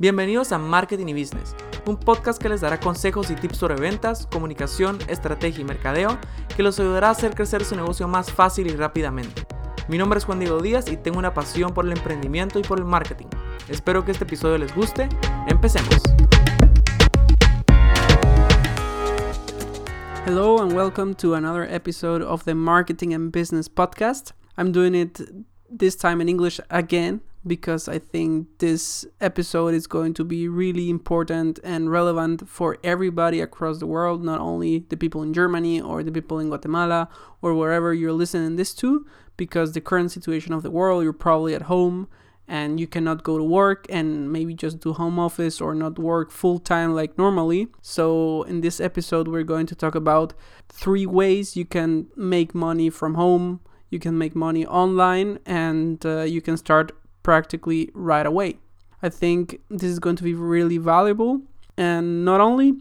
Bienvenidos 0.00 0.50
a 0.52 0.58
Marketing 0.58 1.08
y 1.08 1.12
Business, 1.12 1.54
un 1.84 1.98
podcast 1.98 2.40
que 2.40 2.48
les 2.48 2.62
dará 2.62 2.80
consejos 2.80 3.30
y 3.30 3.34
tips 3.34 3.58
sobre 3.58 3.74
ventas, 3.74 4.26
comunicación, 4.28 4.96
estrategia 5.08 5.60
y 5.60 5.64
mercadeo 5.64 6.18
que 6.56 6.62
los 6.62 6.80
ayudará 6.80 7.08
a 7.08 7.10
hacer 7.10 7.34
crecer 7.34 7.66
su 7.66 7.76
negocio 7.76 8.08
más 8.08 8.32
fácil 8.32 8.68
y 8.68 8.74
rápidamente. 8.74 9.46
Mi 9.90 9.98
nombre 9.98 10.18
es 10.18 10.24
Juan 10.24 10.38
Diego 10.38 10.62
Díaz 10.62 10.90
y 10.90 10.96
tengo 10.96 11.18
una 11.18 11.34
pasión 11.34 11.74
por 11.74 11.84
el 11.84 11.92
emprendimiento 11.92 12.58
y 12.58 12.62
por 12.62 12.78
el 12.78 12.86
marketing. 12.86 13.26
Espero 13.68 14.02
que 14.02 14.12
este 14.12 14.24
episodio 14.24 14.56
les 14.56 14.74
guste. 14.74 15.06
Empecemos. 15.48 16.00
Hello 20.24 20.62
and 20.62 20.72
welcome 20.72 21.14
to 21.16 21.34
another 21.34 21.70
episode 21.70 22.24
of 22.24 22.44
the 22.44 22.54
Marketing 22.54 23.12
and 23.12 23.30
Business 23.30 23.68
Podcast. 23.68 24.32
I'm 24.56 24.72
doing 24.72 24.94
it 24.94 25.20
this 25.68 25.94
time 25.94 26.22
in 26.22 26.30
English 26.30 26.58
again 26.70 27.20
because 27.46 27.88
I 27.88 27.98
think 27.98 28.58
this 28.58 29.06
episode 29.20 29.74
is 29.74 29.86
going 29.86 30.14
to 30.14 30.24
be 30.24 30.48
really 30.48 30.90
important 30.90 31.58
and 31.64 31.90
relevant 31.90 32.48
for 32.48 32.76
everybody 32.84 33.40
across 33.40 33.78
the 33.78 33.86
world, 33.86 34.22
not 34.22 34.40
only 34.40 34.80
the 34.88 34.96
people 34.96 35.22
in 35.22 35.32
Germany 35.32 35.80
or 35.80 36.02
the 36.02 36.12
people 36.12 36.38
in 36.38 36.48
Guatemala 36.48 37.08
or 37.40 37.54
wherever 37.54 37.94
you're 37.94 38.12
listening 38.12 38.56
this 38.56 38.74
to, 38.74 39.06
because 39.36 39.72
the 39.72 39.80
current 39.80 40.12
situation 40.12 40.52
of 40.52 40.62
the 40.62 40.70
world, 40.70 41.02
you're 41.02 41.12
probably 41.12 41.54
at 41.54 41.62
home 41.62 42.08
and 42.46 42.80
you 42.80 42.86
cannot 42.86 43.22
go 43.22 43.38
to 43.38 43.44
work 43.44 43.86
and 43.88 44.30
maybe 44.30 44.52
just 44.52 44.80
do 44.80 44.92
home 44.92 45.18
office 45.18 45.60
or 45.60 45.72
not 45.72 45.98
work 45.98 46.30
full 46.32 46.58
time 46.58 46.92
like 46.94 47.16
normally. 47.16 47.68
So, 47.80 48.42
in 48.42 48.60
this 48.60 48.80
episode, 48.80 49.28
we're 49.28 49.44
going 49.44 49.66
to 49.66 49.76
talk 49.76 49.94
about 49.94 50.34
three 50.68 51.06
ways 51.06 51.56
you 51.56 51.64
can 51.64 52.08
make 52.16 52.54
money 52.54 52.90
from 52.90 53.14
home. 53.14 53.60
You 53.88 54.00
can 54.00 54.18
make 54.18 54.34
money 54.34 54.66
online 54.66 55.38
and 55.46 56.04
uh, 56.04 56.22
you 56.22 56.40
can 56.40 56.56
start 56.56 56.92
practically 57.22 57.90
right 57.94 58.26
away. 58.26 58.58
I 59.02 59.08
think 59.08 59.60
this 59.68 59.90
is 59.90 59.98
going 59.98 60.16
to 60.16 60.24
be 60.24 60.34
really 60.34 60.78
valuable 60.78 61.42
and 61.76 62.24
not 62.24 62.40
only 62.40 62.74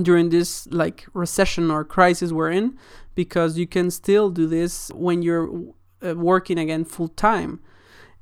during 0.00 0.30
this 0.30 0.66
like 0.68 1.06
recession 1.12 1.70
or 1.70 1.84
crisis 1.84 2.32
we're 2.32 2.50
in 2.50 2.78
because 3.14 3.58
you 3.58 3.66
can 3.66 3.90
still 3.90 4.30
do 4.30 4.46
this 4.46 4.90
when 4.94 5.20
you're 5.20 5.50
uh, 6.02 6.14
working 6.14 6.58
again 6.58 6.84
full 6.84 7.08
time 7.08 7.60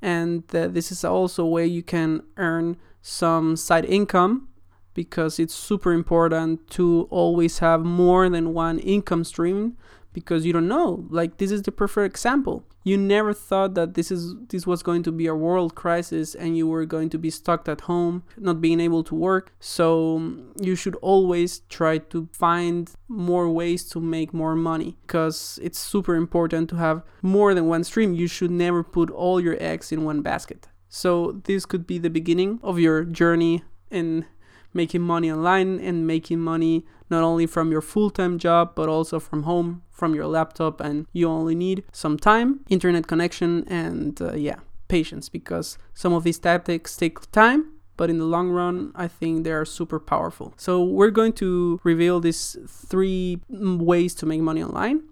and 0.03 0.43
uh, 0.55 0.67
this 0.67 0.91
is 0.91 1.05
also 1.05 1.45
a 1.45 1.49
way 1.49 1.67
you 1.67 1.83
can 1.83 2.23
earn 2.37 2.77
some 3.03 3.57
side 3.57 3.85
income 3.85 4.49
because 4.95 5.39
it's 5.39 5.55
super 5.55 5.93
important 5.93 6.69
to 6.71 7.07
always 7.11 7.61
have 7.61 7.85
more 7.85 8.29
than 8.29 8.53
one 8.53 8.79
income 8.81 9.25
stream 9.25 9.77
because 10.13 10.45
you 10.45 10.53
don't 10.53 10.67
know. 10.67 11.07
Like 11.11 11.37
this 11.37 11.51
is 11.51 11.63
the 11.63 11.73
perfect 11.73 12.13
example 12.13 12.65
you 12.89 12.97
never 12.97 13.33
thought 13.33 13.75
that 13.75 13.95
this 13.95 14.11
is 14.11 14.35
this 14.49 14.67
was 14.67 14.83
going 14.83 15.03
to 15.03 15.13
be 15.13 15.27
a 15.27 15.35
world 15.35 15.75
crisis 15.75 16.35
and 16.35 16.57
you 16.57 16.67
were 16.67 16.87
going 16.87 17.11
to 17.11 17.19
be 17.19 17.31
stuck 17.31 17.69
at 17.69 17.83
home 17.83 18.23
not 18.37 18.61
being 18.61 18.81
able 18.81 19.03
to 19.05 19.15
work. 19.15 19.53
So 19.61 20.17
um, 20.17 20.53
you 20.61 20.75
should 20.75 20.97
always 20.97 21.61
try 21.69 21.99
to 22.13 22.29
find 22.33 22.91
more 23.09 23.49
ways 23.51 23.89
to 23.91 24.01
make 24.01 24.33
more 24.33 24.57
money 24.57 24.97
because 25.07 25.59
it's 25.63 25.79
super 25.79 26.15
important 26.15 26.71
to 26.71 26.77
have 26.77 27.03
more 27.23 27.55
than 27.55 27.67
one 27.67 27.85
stream. 27.85 28.15
You 28.15 28.27
should 28.27 28.51
never 28.51 28.83
put 28.83 29.11
all 29.11 29.41
your 29.41 29.57
eggs 29.61 29.93
in 29.93 30.05
one 30.05 30.23
basket. 30.23 30.69
So 30.89 31.41
this 31.45 31.67
could 31.67 31.87
be 31.87 31.99
the 31.99 32.11
beginning 32.11 32.61
of 32.63 32.79
your 32.79 33.05
journey 33.05 33.63
in 33.91 34.25
making 34.73 35.03
money 35.03 35.31
online 35.31 35.81
and 35.81 36.07
making 36.07 36.41
money 36.41 36.85
not 37.11 37.23
only 37.23 37.47
from 37.47 37.71
your 37.71 37.81
full-time 37.81 38.39
job 38.39 38.73
but 38.75 38.89
also 38.89 39.19
from 39.19 39.45
home 39.45 39.83
from 39.91 40.15
your 40.15 40.27
laptop 40.27 40.81
and 40.81 41.07
you 41.13 41.29
only 41.29 41.55
need 41.55 41.83
some 41.93 42.17
time 42.17 42.61
internet 42.69 43.07
connection 43.07 43.65
and 43.69 44.21
uh, 44.21 44.35
yeah 44.35 44.57
patience 44.89 45.29
because 45.29 45.79
some 45.95 46.13
of 46.13 46.25
these 46.25 46.39
tactics 46.39 46.97
take 46.97 47.31
time 47.31 47.73
but 47.97 48.09
in 48.09 48.19
the 48.19 48.25
long 48.25 48.49
run 48.51 48.93
i 48.95 49.07
think 49.07 49.45
they 49.45 49.53
are 49.53 49.65
super 49.65 50.01
powerful. 50.01 50.55
So 50.57 50.83
we're 50.83 51.11
going 51.11 51.35
to 51.35 51.81
reveal 51.85 52.21
these 52.21 52.57
three 52.67 53.41
ways 53.51 54.15
to 54.17 54.27
make 54.27 54.41
money 54.41 54.63
online 54.63 55.03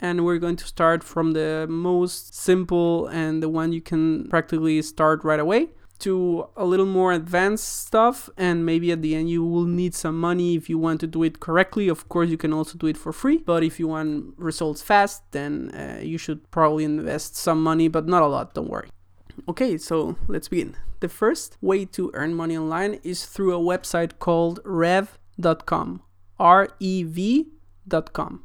and 0.00 0.24
we're 0.24 0.38
going 0.38 0.56
to 0.56 0.66
start 0.66 1.02
from 1.02 1.32
the 1.32 1.66
most 1.68 2.34
simple 2.34 3.08
and 3.08 3.42
the 3.42 3.48
one 3.48 3.72
you 3.72 3.80
can 3.80 4.28
practically 4.28 4.80
start 4.82 5.24
right 5.24 5.40
away 5.40 5.68
to 6.00 6.48
a 6.56 6.64
little 6.64 6.86
more 6.86 7.12
advanced 7.12 7.86
stuff 7.86 8.30
and 8.36 8.64
maybe 8.64 8.92
at 8.92 9.02
the 9.02 9.14
end 9.14 9.30
you 9.30 9.44
will 9.44 9.64
need 9.64 9.94
some 9.94 10.18
money 10.18 10.54
if 10.54 10.70
you 10.70 10.78
want 10.78 11.00
to 11.00 11.06
do 11.06 11.22
it 11.22 11.40
correctly. 11.40 11.88
Of 11.88 12.08
course 12.08 12.30
you 12.30 12.36
can 12.36 12.52
also 12.52 12.78
do 12.78 12.86
it 12.86 12.96
for 12.96 13.12
free 13.12 13.38
but 13.38 13.62
if 13.62 13.80
you 13.80 13.88
want 13.88 14.34
results 14.36 14.82
fast 14.82 15.22
then 15.32 15.70
uh, 15.70 16.00
you 16.02 16.18
should 16.18 16.50
probably 16.50 16.84
invest 16.84 17.36
some 17.36 17.62
money 17.62 17.88
but 17.88 18.06
not 18.06 18.22
a 18.22 18.26
lot 18.26 18.54
don't 18.54 18.70
worry. 18.70 18.88
Okay 19.48 19.78
so 19.78 20.16
let's 20.28 20.48
begin. 20.48 20.76
The 21.00 21.08
first 21.08 21.56
way 21.60 21.84
to 21.86 22.10
earn 22.14 22.34
money 22.34 22.56
online 22.56 22.94
is 23.04 23.26
through 23.26 23.54
a 23.54 23.60
website 23.60 24.18
called 24.18 24.60
rev.com 24.64 26.02
r-e-v.com 26.38 28.44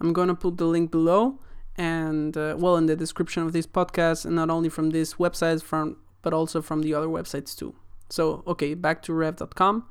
i'm 0.00 0.12
gonna 0.12 0.34
put 0.34 0.58
the 0.58 0.66
link 0.66 0.90
below 0.90 1.38
and 1.76 2.36
uh, 2.36 2.54
well 2.58 2.76
in 2.76 2.86
the 2.86 2.96
description 2.96 3.42
of 3.42 3.52
this 3.52 3.66
podcast 3.66 4.24
and 4.24 4.36
not 4.36 4.50
only 4.50 4.68
from 4.68 4.90
this 4.90 5.14
website 5.14 5.62
from 5.62 5.96
but 6.22 6.32
also 6.32 6.62
from 6.62 6.82
the 6.82 6.94
other 6.94 7.08
websites 7.08 7.56
too. 7.56 7.74
So, 8.08 8.42
okay, 8.46 8.74
back 8.74 9.02
to 9.02 9.12
rev.com. 9.12 9.86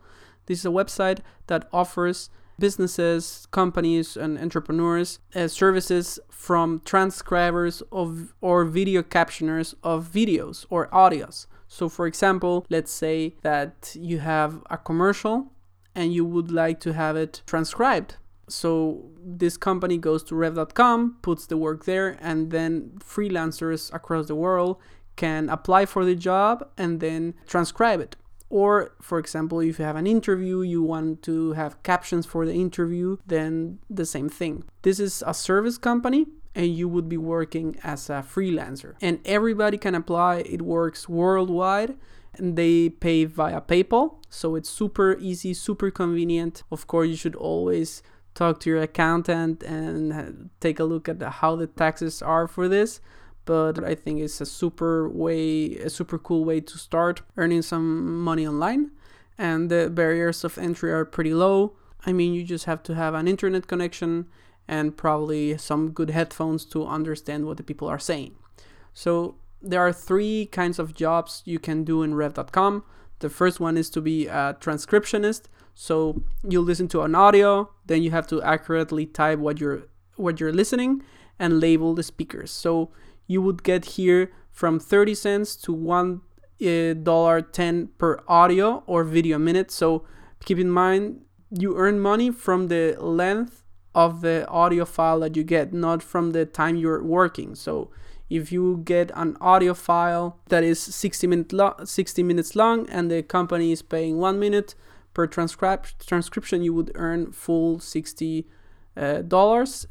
This 0.45 0.59
is 0.59 0.65
a 0.65 0.69
website 0.69 1.19
that 1.47 1.69
offers 1.71 2.29
businesses, 2.59 3.47
companies, 3.51 4.17
and 4.17 4.37
entrepreneurs 4.37 5.19
uh, 5.33 5.47
services 5.47 6.19
from 6.29 6.81
transcribers 6.85 7.81
of 7.91 8.33
or 8.41 8.65
video 8.65 9.01
captioners 9.01 9.73
of 9.83 10.11
videos 10.11 10.65
or 10.69 10.87
audios. 10.89 11.47
So, 11.67 11.87
for 11.87 12.07
example, 12.07 12.65
let's 12.69 12.91
say 12.91 13.35
that 13.41 13.95
you 13.97 14.19
have 14.19 14.63
a 14.69 14.77
commercial 14.77 15.53
and 15.95 16.13
you 16.13 16.25
would 16.25 16.51
like 16.51 16.79
to 16.81 16.93
have 16.93 17.15
it 17.15 17.41
transcribed. 17.45 18.15
So, 18.47 19.11
this 19.23 19.55
company 19.55 19.97
goes 19.97 20.23
to 20.23 20.35
rev.com, 20.35 21.17
puts 21.21 21.45
the 21.45 21.57
work 21.57 21.85
there, 21.85 22.17
and 22.19 22.49
then 22.49 22.93
freelancers 22.99 23.93
across 23.93 24.25
the 24.27 24.35
world 24.35 24.77
can 25.19 25.49
apply 25.49 25.85
for 25.85 26.05
the 26.05 26.15
job 26.15 26.55
and 26.77 27.01
then 27.01 27.21
transcribe 27.45 27.99
it. 27.99 28.15
Or, 28.49 28.71
for 29.01 29.19
example, 29.19 29.59
if 29.59 29.77
you 29.77 29.85
have 29.85 29.99
an 30.03 30.07
interview, 30.07 30.61
you 30.61 30.81
want 30.81 31.21
to 31.23 31.53
have 31.53 31.83
captions 31.83 32.25
for 32.25 32.45
the 32.45 32.53
interview, 32.53 33.17
then 33.27 33.79
the 33.89 34.05
same 34.05 34.29
thing. 34.29 34.63
This 34.81 34.99
is 34.99 35.23
a 35.27 35.33
service 35.33 35.77
company 35.77 36.25
and 36.55 36.67
you 36.79 36.87
would 36.87 37.07
be 37.07 37.17
working 37.35 37.77
as 37.83 38.09
a 38.09 38.23
freelancer. 38.33 38.95
And 39.01 39.19
everybody 39.25 39.77
can 39.77 39.93
apply, 39.93 40.37
it 40.55 40.61
works 40.61 41.07
worldwide. 41.07 41.95
And 42.37 42.55
they 42.55 42.89
pay 42.89 43.25
via 43.25 43.59
PayPal, 43.59 44.05
so 44.29 44.55
it's 44.55 44.69
super 44.69 45.17
easy, 45.19 45.53
super 45.53 45.89
convenient. 45.91 46.63
Of 46.71 46.87
course, 46.87 47.09
you 47.09 47.15
should 47.15 47.35
always 47.35 48.01
talk 48.35 48.59
to 48.61 48.69
your 48.69 48.81
accountant 48.81 49.63
and 49.63 50.49
take 50.59 50.79
a 50.79 50.85
look 50.85 51.09
at 51.09 51.21
how 51.39 51.55
the 51.55 51.67
taxes 51.67 52.21
are 52.21 52.47
for 52.47 52.69
this 52.69 53.01
but 53.49 53.83
I 53.83 53.95
think 53.95 54.19
it's 54.19 54.39
a 54.41 54.45
super 54.45 55.09
way, 55.09 55.75
a 55.77 55.89
super 55.89 56.19
cool 56.19 56.45
way 56.45 56.61
to 56.61 56.77
start 56.77 57.23
earning 57.35 57.63
some 57.63 58.21
money 58.21 58.45
online. 58.45 58.91
And 59.39 59.71
the 59.71 59.89
barriers 59.89 60.43
of 60.43 60.59
entry 60.59 60.91
are 60.91 61.03
pretty 61.03 61.33
low. 61.33 61.75
I 62.05 62.13
mean, 62.13 62.35
you 62.35 62.43
just 62.43 62.65
have 62.65 62.83
to 62.83 62.93
have 62.93 63.15
an 63.15 63.27
internet 63.27 63.65
connection 63.65 64.27
and 64.67 64.95
probably 64.95 65.57
some 65.57 65.89
good 65.89 66.11
headphones 66.11 66.63
to 66.65 66.85
understand 66.85 67.47
what 67.47 67.57
the 67.57 67.63
people 67.63 67.87
are 67.87 67.97
saying. 67.97 68.35
So 68.93 69.33
there 69.63 69.81
are 69.81 69.93
three 69.93 70.45
kinds 70.45 70.77
of 70.77 70.93
jobs 70.93 71.41
you 71.43 71.57
can 71.57 71.83
do 71.83 72.03
in 72.03 72.13
rev.com. 72.13 72.83
The 73.17 73.31
first 73.31 73.59
one 73.59 73.77
is 73.77 73.89
to 73.89 73.99
be 73.99 74.27
a 74.27 74.57
transcriptionist. 74.61 75.45
So 75.73 76.21
you 76.47 76.61
listen 76.61 76.87
to 76.89 77.01
an 77.01 77.15
audio, 77.15 77.71
then 77.87 78.03
you 78.03 78.11
have 78.11 78.27
to 78.27 78.43
accurately 78.43 79.07
type 79.07 79.39
what 79.39 79.59
you're 79.59 79.87
what 80.17 80.39
you're 80.39 80.53
listening 80.53 81.01
and 81.39 81.59
label 81.59 81.95
the 81.95 82.03
speakers. 82.03 82.51
So 82.51 82.91
you 83.29 83.41
would 83.43 83.63
get 83.63 83.85
here 83.97 84.31
from 84.49 84.79
30 84.79 85.13
cents 85.15 85.55
to 85.55 85.71
one 85.71 86.21
uh, 86.61 87.41
10 87.51 87.89
per 87.97 88.19
audio 88.27 88.83
or 88.87 89.03
video 89.05 89.37
minute. 89.37 89.71
So 89.71 90.03
keep 90.43 90.57
in 90.57 90.69
mind 90.69 91.21
you 91.51 91.77
earn 91.77 91.99
money 91.99 92.31
from 92.31 92.67
the 92.67 92.97
length 92.99 93.63
of 93.95 94.21
the 94.21 94.47
audio 94.47 94.83
file 94.83 95.19
that 95.21 95.37
you 95.37 95.43
get 95.43 95.73
not 95.73 96.03
from 96.03 96.31
the 96.31 96.45
time 96.45 96.75
you're 96.75 97.03
working. 97.03 97.55
So 97.55 97.91
if 98.29 98.51
you 98.51 98.81
get 98.83 99.11
an 99.13 99.37
audio 99.39 99.73
file 99.73 100.39
that 100.49 100.63
is 100.63 100.79
60 100.79 101.27
minute 101.27 101.53
lo- 101.53 101.75
60 101.83 102.23
minutes 102.23 102.55
long 102.55 102.89
and 102.89 103.11
the 103.11 103.21
company 103.21 103.71
is 103.71 103.81
paying 103.83 104.17
1 104.17 104.39
minute 104.39 104.73
per 105.13 105.27
transcrip- 105.27 106.05
transcription 106.05 106.63
you 106.63 106.73
would 106.73 106.91
earn 106.95 107.31
full 107.31 107.79
60 107.79 108.47
uh, 108.97 109.21
dollars. 109.21 109.85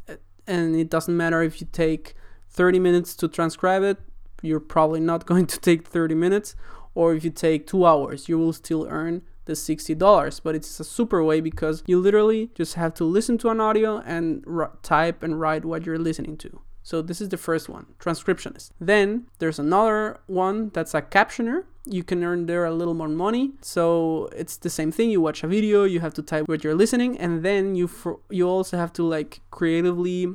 And 0.46 0.74
it 0.74 0.90
doesn't 0.90 1.16
matter 1.16 1.42
if 1.42 1.60
you 1.60 1.68
take 1.70 2.14
30 2.58 2.80
minutes 2.80 3.14
to 3.14 3.28
transcribe 3.28 3.84
it, 3.84 3.98
you're 4.42 4.58
probably 4.58 4.98
not 4.98 5.26
going 5.26 5.46
to 5.46 5.60
take 5.60 5.86
30 5.86 6.16
minutes. 6.16 6.56
Or 6.92 7.14
if 7.14 7.22
you 7.22 7.30
take 7.30 7.68
two 7.68 7.86
hours, 7.86 8.28
you 8.28 8.36
will 8.36 8.52
still 8.52 8.84
earn 8.90 9.22
the 9.44 9.52
$60. 9.52 10.40
But 10.42 10.56
it's 10.56 10.80
a 10.80 10.84
super 10.84 11.22
way 11.22 11.40
because 11.40 11.84
you 11.86 12.00
literally 12.00 12.50
just 12.56 12.74
have 12.74 12.94
to 12.94 13.04
listen 13.04 13.38
to 13.38 13.50
an 13.50 13.60
audio 13.60 14.02
and 14.04 14.44
type 14.82 15.22
and 15.22 15.38
write 15.38 15.64
what 15.64 15.86
you're 15.86 16.00
listening 16.00 16.36
to. 16.38 16.60
So 16.82 17.00
this 17.00 17.20
is 17.20 17.28
the 17.28 17.36
first 17.36 17.68
one, 17.68 17.86
transcriptionist. 18.00 18.70
Then 18.80 19.26
there's 19.38 19.60
another 19.60 20.18
one 20.26 20.70
that's 20.70 20.94
a 20.94 21.02
captioner. 21.02 21.64
You 21.84 22.02
can 22.02 22.24
earn 22.24 22.46
there 22.46 22.64
a 22.64 22.74
little 22.74 22.94
more 22.94 23.08
money. 23.08 23.52
So 23.60 24.28
it's 24.34 24.56
the 24.56 24.70
same 24.70 24.90
thing. 24.90 25.10
You 25.10 25.20
watch 25.20 25.44
a 25.44 25.48
video, 25.48 25.84
you 25.84 26.00
have 26.00 26.14
to 26.14 26.22
type 26.22 26.48
what 26.48 26.64
you're 26.64 26.74
listening, 26.74 27.18
and 27.18 27.44
then 27.44 27.76
you 27.76 27.88
you 28.30 28.48
also 28.48 28.76
have 28.78 28.92
to 28.94 29.02
like 29.04 29.42
creatively 29.50 30.34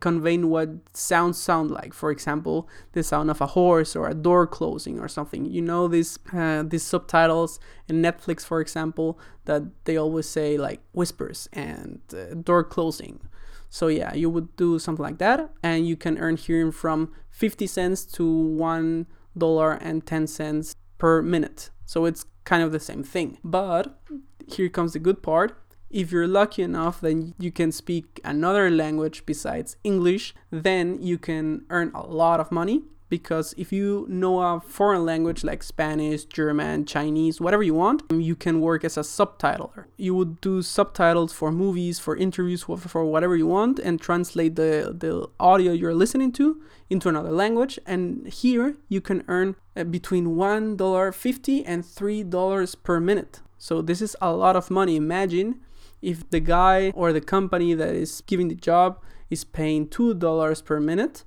conveying 0.00 0.48
what 0.48 0.68
sounds 0.92 1.38
sound 1.38 1.70
like. 1.70 1.92
For 1.92 2.10
example, 2.10 2.68
the 2.92 3.02
sound 3.02 3.30
of 3.30 3.40
a 3.40 3.46
horse 3.46 3.94
or 3.94 4.08
a 4.08 4.14
door 4.14 4.46
closing 4.46 4.98
or 4.98 5.08
something. 5.08 5.44
You 5.44 5.62
know 5.62 5.88
these 5.88 6.18
uh, 6.32 6.62
these 6.62 6.82
subtitles 6.82 7.60
in 7.88 8.02
Netflix, 8.02 8.44
for 8.44 8.60
example, 8.60 9.18
that 9.44 9.62
they 9.84 9.96
always 9.96 10.28
say 10.28 10.56
like 10.56 10.80
whispers 10.92 11.48
and 11.52 12.00
uh, 12.12 12.34
door 12.34 12.64
closing. 12.64 13.20
So 13.68 13.88
yeah, 13.88 14.14
you 14.14 14.30
would 14.30 14.54
do 14.56 14.78
something 14.78 15.02
like 15.02 15.18
that, 15.18 15.50
and 15.62 15.86
you 15.86 15.96
can 15.96 16.18
earn 16.18 16.36
here 16.36 16.70
from 16.70 17.12
50 17.30 17.66
cents 17.66 18.04
to 18.04 18.24
one 18.24 19.06
dollar 19.36 19.72
and 19.72 20.06
10 20.06 20.28
cents 20.28 20.76
per 20.98 21.22
minute. 21.22 21.70
So 21.84 22.04
it's 22.04 22.24
kind 22.44 22.62
of 22.62 22.72
the 22.72 22.80
same 22.80 23.02
thing. 23.02 23.38
But 23.42 23.98
here 24.46 24.68
comes 24.68 24.92
the 24.92 24.98
good 24.98 25.22
part. 25.22 25.58
If 25.94 26.10
you're 26.10 26.26
lucky 26.26 26.62
enough, 26.62 27.00
then 27.00 27.34
you 27.38 27.52
can 27.52 27.70
speak 27.70 28.20
another 28.24 28.68
language 28.68 29.24
besides 29.24 29.76
English, 29.84 30.34
then 30.50 31.00
you 31.00 31.18
can 31.18 31.64
earn 31.70 31.92
a 31.94 32.04
lot 32.04 32.40
of 32.40 32.50
money 32.50 32.82
because 33.08 33.54
if 33.56 33.72
you 33.72 34.04
know 34.08 34.40
a 34.40 34.60
foreign 34.60 35.04
language 35.04 35.44
like 35.44 35.62
Spanish, 35.62 36.24
German, 36.24 36.84
Chinese, 36.84 37.40
whatever 37.40 37.62
you 37.62 37.74
want, 37.74 38.02
you 38.10 38.34
can 38.34 38.60
work 38.60 38.82
as 38.82 38.96
a 38.96 39.02
subtitler. 39.02 39.84
You 39.96 40.16
would 40.16 40.40
do 40.40 40.62
subtitles 40.62 41.32
for 41.32 41.52
movies, 41.52 42.00
for 42.00 42.16
interviews, 42.16 42.64
for 42.64 43.04
whatever 43.04 43.36
you 43.36 43.46
want, 43.46 43.78
and 43.78 44.00
translate 44.00 44.56
the, 44.56 44.96
the 44.98 45.28
audio 45.38 45.70
you're 45.70 45.94
listening 45.94 46.32
to 46.32 46.60
into 46.90 47.08
another 47.08 47.30
language. 47.30 47.78
And 47.86 48.26
here 48.26 48.74
you 48.88 49.00
can 49.00 49.22
earn 49.28 49.54
uh, 49.76 49.84
between 49.84 50.34
$1.50 50.34 51.62
and 51.64 51.84
$3 51.84 52.82
per 52.82 52.98
minute. 52.98 53.42
So 53.58 53.80
this 53.80 54.02
is 54.02 54.16
a 54.20 54.32
lot 54.32 54.56
of 54.56 54.72
money. 54.72 54.96
Imagine 54.96 55.60
if 56.04 56.28
the 56.30 56.40
guy 56.40 56.90
or 56.94 57.12
the 57.12 57.20
company 57.20 57.74
that 57.74 57.94
is 57.94 58.22
giving 58.26 58.48
the 58.48 58.54
job 58.54 59.00
is 59.30 59.44
paying 59.44 59.88
$2 59.88 60.64
per 60.64 60.80
minute 60.80 61.24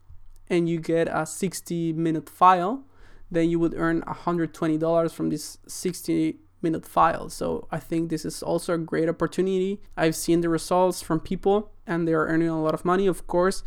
and 0.50 0.70
you 0.70 0.80
get 0.80 1.08
a 1.12 1.26
60 1.26 1.94
minute 1.94 2.30
file, 2.30 2.84
then 3.30 3.50
you 3.50 3.60
would 3.60 3.74
earn 3.76 4.02
$120 4.04 5.12
from 5.12 5.30
this 5.30 5.58
60 5.68 6.38
minute 6.62 6.86
file. 6.86 7.30
So 7.30 7.68
I 7.72 7.80
think 7.80 8.10
this 8.10 8.26
is 8.26 8.42
also 8.42 8.74
a 8.74 8.78
great 8.78 9.10
opportunity. 9.10 9.82
I've 9.96 10.16
seen 10.16 10.42
the 10.42 10.50
results 10.50 11.02
from 11.02 11.20
people 11.20 11.72
and 11.86 12.08
they 12.08 12.14
are 12.14 12.28
earning 12.28 12.50
a 12.50 12.62
lot 12.62 12.74
of 12.74 12.86
money. 12.86 13.08
Of 13.08 13.28
course, 13.28 13.64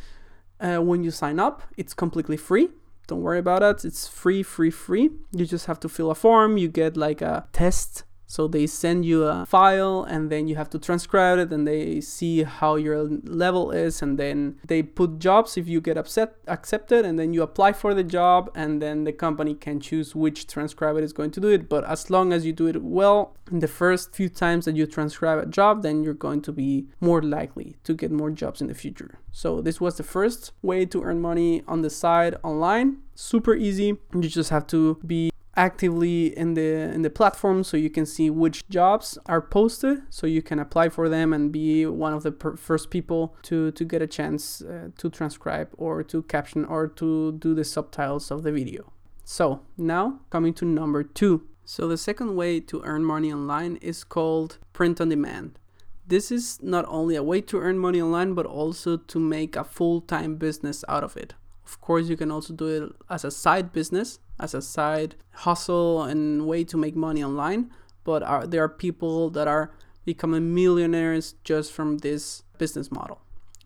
uh, 0.60 0.78
when 0.78 1.02
you 1.02 1.10
sign 1.10 1.38
up, 1.38 1.62
it's 1.76 1.94
completely 1.94 2.36
free. 2.36 2.68
Don't 3.06 3.22
worry 3.22 3.38
about 3.40 3.62
it. 3.62 3.84
It's 3.84 4.06
free, 4.06 4.42
free, 4.42 4.70
free. 4.70 5.10
You 5.32 5.44
just 5.44 5.66
have 5.66 5.80
to 5.80 5.88
fill 5.88 6.10
a 6.10 6.14
form. 6.14 6.56
You 6.58 6.68
get 6.68 6.96
like 6.96 7.20
a 7.20 7.48
test 7.52 8.04
so 8.30 8.46
they 8.46 8.64
send 8.64 9.04
you 9.04 9.24
a 9.24 9.44
file 9.44 10.04
and 10.04 10.30
then 10.30 10.46
you 10.46 10.54
have 10.54 10.70
to 10.70 10.78
transcribe 10.78 11.36
it 11.40 11.52
and 11.52 11.66
they 11.66 12.00
see 12.00 12.44
how 12.44 12.76
your 12.76 13.08
level 13.24 13.72
is 13.72 14.02
and 14.02 14.16
then 14.20 14.56
they 14.68 14.84
put 14.84 15.18
jobs 15.18 15.56
if 15.56 15.66
you 15.66 15.80
get 15.80 15.96
upset 15.96 16.36
accepted 16.46 17.04
and 17.04 17.18
then 17.18 17.34
you 17.34 17.42
apply 17.42 17.72
for 17.72 17.92
the 17.92 18.04
job 18.04 18.48
and 18.54 18.80
then 18.80 19.02
the 19.02 19.12
company 19.12 19.52
can 19.52 19.80
choose 19.80 20.14
which 20.14 20.46
transcriber 20.46 21.00
is 21.00 21.12
going 21.12 21.32
to 21.32 21.40
do 21.40 21.48
it. 21.48 21.68
But 21.68 21.82
as 21.82 22.08
long 22.08 22.32
as 22.32 22.46
you 22.46 22.52
do 22.52 22.68
it 22.68 22.80
well 22.80 23.34
in 23.50 23.58
the 23.58 23.66
first 23.66 24.14
few 24.14 24.28
times 24.28 24.64
that 24.66 24.76
you 24.76 24.86
transcribe 24.86 25.40
a 25.40 25.46
job, 25.46 25.82
then 25.82 26.04
you're 26.04 26.14
going 26.14 26.42
to 26.42 26.52
be 26.52 26.86
more 27.00 27.22
likely 27.22 27.78
to 27.82 27.94
get 27.94 28.12
more 28.12 28.30
jobs 28.30 28.60
in 28.60 28.68
the 28.68 28.74
future. 28.74 29.18
So 29.32 29.60
this 29.60 29.80
was 29.80 29.96
the 29.96 30.04
first 30.04 30.52
way 30.62 30.86
to 30.86 31.02
earn 31.02 31.20
money 31.20 31.64
on 31.66 31.82
the 31.82 31.90
side 31.90 32.36
online. 32.44 32.98
Super 33.16 33.56
easy. 33.56 33.98
You 34.14 34.28
just 34.28 34.50
have 34.50 34.68
to 34.68 35.00
be 35.04 35.30
actively 35.56 36.36
in 36.36 36.54
the 36.54 36.70
in 36.94 37.02
the 37.02 37.10
platform 37.10 37.64
so 37.64 37.76
you 37.76 37.90
can 37.90 38.06
see 38.06 38.30
which 38.30 38.68
jobs 38.68 39.18
are 39.26 39.40
posted 39.40 40.00
so 40.08 40.26
you 40.26 40.40
can 40.40 40.58
apply 40.60 40.88
for 40.88 41.08
them 41.08 41.32
and 41.32 41.50
be 41.50 41.84
one 41.84 42.12
of 42.12 42.22
the 42.22 42.30
per- 42.30 42.56
first 42.56 42.90
people 42.90 43.34
to 43.42 43.72
to 43.72 43.84
get 43.84 44.00
a 44.00 44.06
chance 44.06 44.62
uh, 44.62 44.88
to 44.96 45.10
transcribe 45.10 45.68
or 45.76 46.02
to 46.02 46.22
caption 46.22 46.64
or 46.64 46.86
to 46.86 47.32
do 47.32 47.54
the 47.54 47.64
subtitles 47.64 48.30
of 48.30 48.42
the 48.42 48.52
video. 48.52 48.92
So 49.24 49.60
now 49.76 50.20
coming 50.30 50.54
to 50.54 50.64
number 50.64 51.02
2 51.02 51.46
so 51.64 51.86
the 51.86 51.96
second 51.96 52.34
way 52.34 52.58
to 52.60 52.82
earn 52.82 53.04
money 53.04 53.32
online 53.32 53.76
is 53.76 54.02
called 54.02 54.58
print 54.72 55.00
on 55.00 55.08
demand. 55.08 55.58
This 56.04 56.32
is 56.32 56.58
not 56.60 56.84
only 56.88 57.14
a 57.14 57.22
way 57.22 57.40
to 57.42 57.60
earn 57.60 57.78
money 57.78 58.02
online 58.02 58.34
but 58.34 58.46
also 58.46 58.96
to 58.96 59.18
make 59.20 59.54
a 59.54 59.62
full-time 59.62 60.34
business 60.34 60.84
out 60.88 61.04
of 61.04 61.16
it. 61.16 61.34
Of 61.64 61.80
course 61.80 62.08
you 62.08 62.16
can 62.16 62.32
also 62.32 62.54
do 62.54 62.66
it 62.66 62.92
as 63.08 63.24
a 63.24 63.30
side 63.30 63.72
business 63.72 64.18
as 64.40 64.54
a 64.54 64.62
side 64.62 65.14
hustle 65.32 66.02
and 66.02 66.46
way 66.46 66.64
to 66.64 66.76
make 66.76 66.96
money 66.96 67.22
online. 67.22 67.70
But 68.02 68.22
are, 68.22 68.46
there 68.46 68.64
are 68.64 68.68
people 68.68 69.30
that 69.30 69.46
are 69.46 69.72
becoming 70.04 70.54
millionaires 70.54 71.34
just 71.44 71.72
from 71.72 71.98
this 71.98 72.42
business 72.58 72.90
model. 72.90 73.20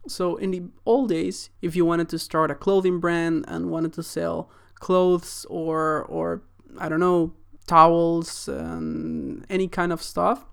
So 0.06 0.36
in 0.36 0.50
the 0.50 0.62
old 0.84 1.08
days, 1.08 1.50
if 1.62 1.74
you 1.74 1.84
wanted 1.84 2.08
to 2.10 2.18
start 2.18 2.50
a 2.50 2.54
clothing 2.54 3.00
brand 3.00 3.44
and 3.48 3.70
wanted 3.70 3.92
to 3.94 4.02
sell 4.02 4.50
clothes 4.74 5.46
or 5.48 6.04
or 6.04 6.42
I 6.78 6.88
don't 6.88 7.00
know 7.00 7.32
towels 7.66 8.48
and 8.48 9.46
any 9.48 9.68
kind 9.68 9.92
of 9.92 10.02
stuff, 10.02 10.44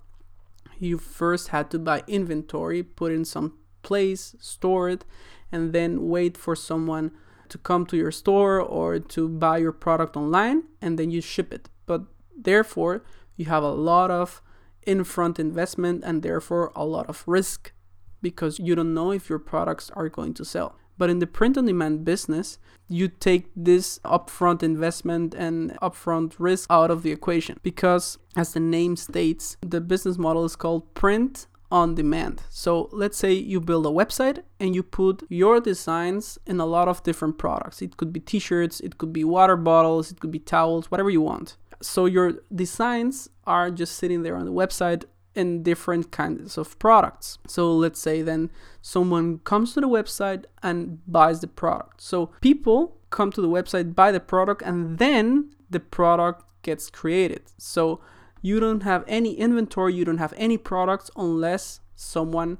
you 0.78 0.96
first 0.96 1.48
had 1.48 1.70
to 1.72 1.78
buy 1.78 2.02
inventory, 2.06 2.82
put 2.82 3.12
in 3.12 3.24
some 3.24 3.58
place, 3.82 4.34
store 4.40 4.88
it, 4.88 5.04
and 5.50 5.72
then 5.72 6.08
wait 6.08 6.36
for 6.36 6.56
someone 6.56 7.12
to 7.52 7.58
come 7.58 7.86
to 7.86 7.96
your 7.96 8.10
store 8.10 8.58
or 8.60 8.98
to 8.98 9.28
buy 9.28 9.58
your 9.58 9.72
product 9.72 10.16
online 10.16 10.64
and 10.80 10.98
then 10.98 11.10
you 11.10 11.20
ship 11.20 11.52
it. 11.52 11.68
But 11.86 12.02
therefore, 12.36 13.04
you 13.36 13.44
have 13.46 13.62
a 13.62 13.70
lot 13.70 14.10
of 14.10 14.42
in 14.84 15.04
front 15.04 15.38
investment 15.38 16.02
and 16.04 16.22
therefore 16.22 16.72
a 16.74 16.84
lot 16.84 17.06
of 17.08 17.22
risk 17.26 17.72
because 18.20 18.58
you 18.58 18.74
don't 18.74 18.94
know 18.94 19.12
if 19.12 19.28
your 19.28 19.38
products 19.38 19.90
are 19.90 20.08
going 20.08 20.34
to 20.34 20.44
sell. 20.44 20.76
But 20.98 21.10
in 21.10 21.18
the 21.18 21.26
print 21.26 21.58
on 21.58 21.66
demand 21.66 22.04
business, 22.04 22.58
you 22.88 23.08
take 23.08 23.46
this 23.56 23.98
upfront 24.04 24.62
investment 24.62 25.34
and 25.34 25.72
upfront 25.80 26.34
risk 26.38 26.70
out 26.70 26.90
of 26.90 27.02
the 27.02 27.10
equation 27.10 27.58
because, 27.62 28.18
as 28.36 28.52
the 28.52 28.60
name 28.60 28.96
states, 28.96 29.56
the 29.62 29.80
business 29.80 30.18
model 30.18 30.44
is 30.44 30.56
called 30.56 30.94
print 30.94 31.46
on 31.72 31.94
demand. 31.94 32.42
So 32.50 32.90
let's 32.92 33.16
say 33.16 33.32
you 33.32 33.58
build 33.58 33.86
a 33.86 33.88
website 33.88 34.42
and 34.60 34.74
you 34.74 34.82
put 34.82 35.24
your 35.30 35.58
designs 35.58 36.38
in 36.46 36.60
a 36.60 36.66
lot 36.66 36.86
of 36.86 37.02
different 37.02 37.38
products. 37.38 37.80
It 37.80 37.96
could 37.96 38.12
be 38.12 38.20
t-shirts, 38.20 38.78
it 38.80 38.98
could 38.98 39.12
be 39.12 39.24
water 39.24 39.56
bottles, 39.56 40.12
it 40.12 40.20
could 40.20 40.30
be 40.30 40.38
towels, 40.38 40.90
whatever 40.90 41.08
you 41.08 41.22
want. 41.22 41.56
So 41.80 42.04
your 42.04 42.34
designs 42.54 43.30
are 43.46 43.70
just 43.70 43.96
sitting 43.96 44.22
there 44.22 44.36
on 44.36 44.44
the 44.44 44.52
website 44.52 45.04
in 45.34 45.62
different 45.62 46.12
kinds 46.12 46.58
of 46.58 46.78
products. 46.78 47.38
So 47.48 47.74
let's 47.74 47.98
say 47.98 48.20
then 48.20 48.50
someone 48.82 49.38
comes 49.38 49.72
to 49.72 49.80
the 49.80 49.88
website 49.88 50.44
and 50.62 50.98
buys 51.06 51.40
the 51.40 51.48
product. 51.48 52.02
So 52.02 52.32
people 52.42 52.98
come 53.08 53.32
to 53.32 53.40
the 53.40 53.48
website, 53.48 53.94
buy 53.94 54.12
the 54.12 54.20
product, 54.20 54.60
and 54.60 54.98
then 54.98 55.54
the 55.70 55.80
product 55.80 56.44
gets 56.60 56.90
created. 56.90 57.42
So 57.56 58.00
you 58.42 58.60
don't 58.60 58.82
have 58.82 59.04
any 59.06 59.34
inventory, 59.34 59.94
you 59.94 60.04
don't 60.04 60.18
have 60.18 60.34
any 60.36 60.58
products 60.58 61.10
unless 61.16 61.80
someone 61.94 62.58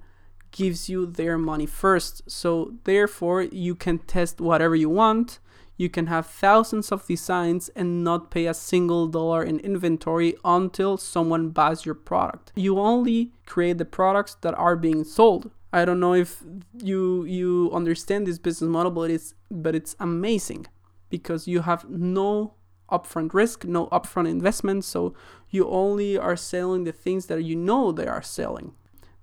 gives 0.53 0.89
you 0.89 1.07
their 1.07 1.37
money 1.37 1.67
first. 1.67 2.23
So, 2.31 2.75
therefore, 2.85 3.43
you 3.43 3.75
can 3.75 3.99
test 3.99 4.41
whatever 4.41 4.77
you 4.77 4.89
want. 4.89 5.41
You 5.77 5.89
can 5.89 6.07
have 6.07 6.27
thousands 6.27 6.93
of 6.93 7.07
designs 7.07 7.69
and 7.71 8.05
not 8.05 8.31
pay 8.31 8.47
a 8.47 8.55
single 8.55 9.09
dollar 9.09 9.43
in 9.43 9.59
inventory 9.61 10.37
until 10.45 10.97
someone 10.97 11.49
buys 11.49 11.85
your 11.85 11.97
product. 11.97 12.53
You 12.55 12.79
only 12.79 13.33
create 13.47 13.79
the 13.79 13.85
products 13.85 14.37
that 14.43 14.55
are 14.55 14.77
being 14.77 15.03
sold. 15.03 15.51
I 15.73 15.85
don't 15.85 16.01
know 16.01 16.15
if 16.15 16.45
you 16.79 17.25
you 17.25 17.71
understand 17.73 18.27
this 18.27 18.39
business 18.39 18.69
model, 18.69 18.93
but 18.93 19.11
it's 19.11 19.35
but 19.51 19.75
it's 19.75 19.97
amazing 19.99 20.67
because 21.09 21.49
you 21.49 21.63
have 21.63 21.89
no 21.89 22.55
upfront 22.93 23.33
risk, 23.35 23.65
no 23.65 23.87
upfront 23.89 24.29
investment. 24.29 24.85
So 24.85 25.15
you 25.51 25.69
only 25.69 26.19
are 26.19 26.37
selling 26.37 26.85
the 26.85 26.93
things 26.93 27.27
that 27.27 27.43
you 27.43 27.57
know 27.57 27.91
they 27.91 28.07
are 28.07 28.23
selling. 28.23 28.73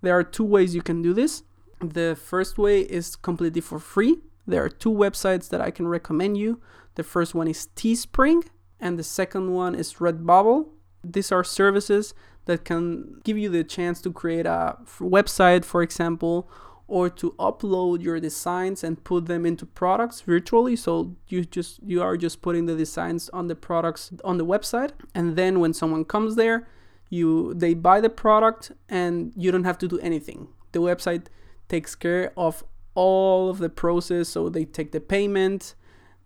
There 0.01 0.17
are 0.17 0.23
two 0.23 0.43
ways 0.43 0.75
you 0.75 0.81
can 0.81 1.01
do 1.01 1.13
this. 1.13 1.43
The 1.79 2.17
first 2.21 2.57
way 2.57 2.81
is 2.81 3.15
completely 3.15 3.61
for 3.61 3.79
free. 3.79 4.17
There 4.45 4.63
are 4.63 4.69
two 4.69 4.91
websites 4.91 5.49
that 5.49 5.61
I 5.61 5.71
can 5.71 5.87
recommend 5.87 6.37
you. 6.37 6.61
The 6.95 7.03
first 7.03 7.35
one 7.35 7.47
is 7.47 7.69
Teespring, 7.75 8.47
and 8.79 8.97
the 8.97 9.03
second 9.03 9.53
one 9.53 9.75
is 9.75 9.93
Redbubble. 9.95 10.69
These 11.03 11.31
are 11.31 11.43
services 11.43 12.13
that 12.45 12.65
can 12.65 13.21
give 13.23 13.37
you 13.37 13.49
the 13.49 13.63
chance 13.63 14.01
to 14.01 14.11
create 14.11 14.45
a 14.45 14.77
website, 14.99 15.63
for 15.63 15.81
example, 15.83 16.49
or 16.89 17.09
to 17.09 17.31
upload 17.39 18.01
your 18.01 18.19
designs 18.19 18.83
and 18.83 19.03
put 19.03 19.25
them 19.27 19.45
into 19.45 19.65
products 19.65 20.21
virtually 20.21 20.75
so 20.75 21.15
you 21.27 21.45
just 21.45 21.79
you 21.83 22.01
are 22.01 22.17
just 22.17 22.41
putting 22.41 22.65
the 22.65 22.75
designs 22.75 23.29
on 23.29 23.47
the 23.47 23.55
products 23.55 24.11
on 24.23 24.37
the 24.37 24.45
website 24.45 24.91
and 25.15 25.35
then 25.35 25.59
when 25.59 25.73
someone 25.73 26.03
comes 26.03 26.35
there 26.35 26.67
you 27.09 27.53
they 27.53 27.73
buy 27.73 28.01
the 28.01 28.09
product 28.09 28.71
and 28.87 29.31
you 29.35 29.51
don't 29.51 29.63
have 29.63 29.77
to 29.77 29.87
do 29.87 29.99
anything 29.99 30.47
the 30.71 30.79
website 30.79 31.27
takes 31.67 31.95
care 31.95 32.33
of 32.35 32.63
all 32.95 33.49
of 33.49 33.59
the 33.59 33.69
process. 33.69 34.27
So 34.27 34.49
they 34.49 34.65
take 34.65 34.91
the 34.91 34.99
payment, 34.99 35.75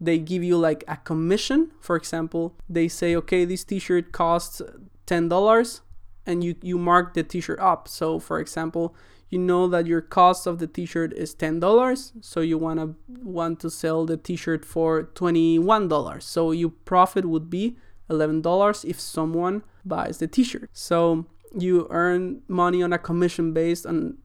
they 0.01 0.17
give 0.17 0.43
you 0.43 0.57
like 0.57 0.83
a 0.87 0.97
commission. 0.97 1.71
For 1.79 1.95
example, 1.95 2.55
they 2.67 2.87
say, 2.87 3.15
okay, 3.15 3.45
this 3.45 3.63
t-shirt 3.63 4.11
costs 4.11 4.61
ten 5.05 5.29
dollars, 5.29 5.81
and 6.25 6.43
you 6.43 6.55
you 6.61 6.77
mark 6.77 7.13
the 7.13 7.23
t-shirt 7.23 7.59
up. 7.59 7.87
So 7.87 8.19
for 8.19 8.39
example, 8.39 8.95
you 9.33 9.39
know 9.39 9.67
that 9.67 9.87
your 9.87 10.03
cost 10.17 10.45
of 10.45 10.59
the 10.59 10.67
t-shirt 10.67 11.11
is 11.23 11.33
ten 11.33 11.59
dollars, 11.59 12.13
so 12.21 12.39
you 12.39 12.57
wanna 12.57 12.87
want 13.23 13.59
to 13.61 13.69
sell 13.69 14.05
the 14.05 14.17
t-shirt 14.27 14.63
for 14.73 14.91
twenty 15.19 15.57
one 15.57 15.87
dollars. 15.87 16.23
So 16.35 16.51
your 16.51 16.73
profit 16.85 17.25
would 17.25 17.49
be 17.49 17.75
eleven 18.09 18.41
dollars 18.41 18.85
if 18.85 18.99
someone 18.99 19.63
buys 19.83 20.19
the 20.19 20.27
t-shirt. 20.27 20.69
So 20.71 21.25
you 21.65 21.87
earn 21.89 22.41
money 22.47 22.83
on 22.83 22.93
a 22.93 22.99
commission 22.99 23.53
based 23.53 23.85
on 23.85 24.17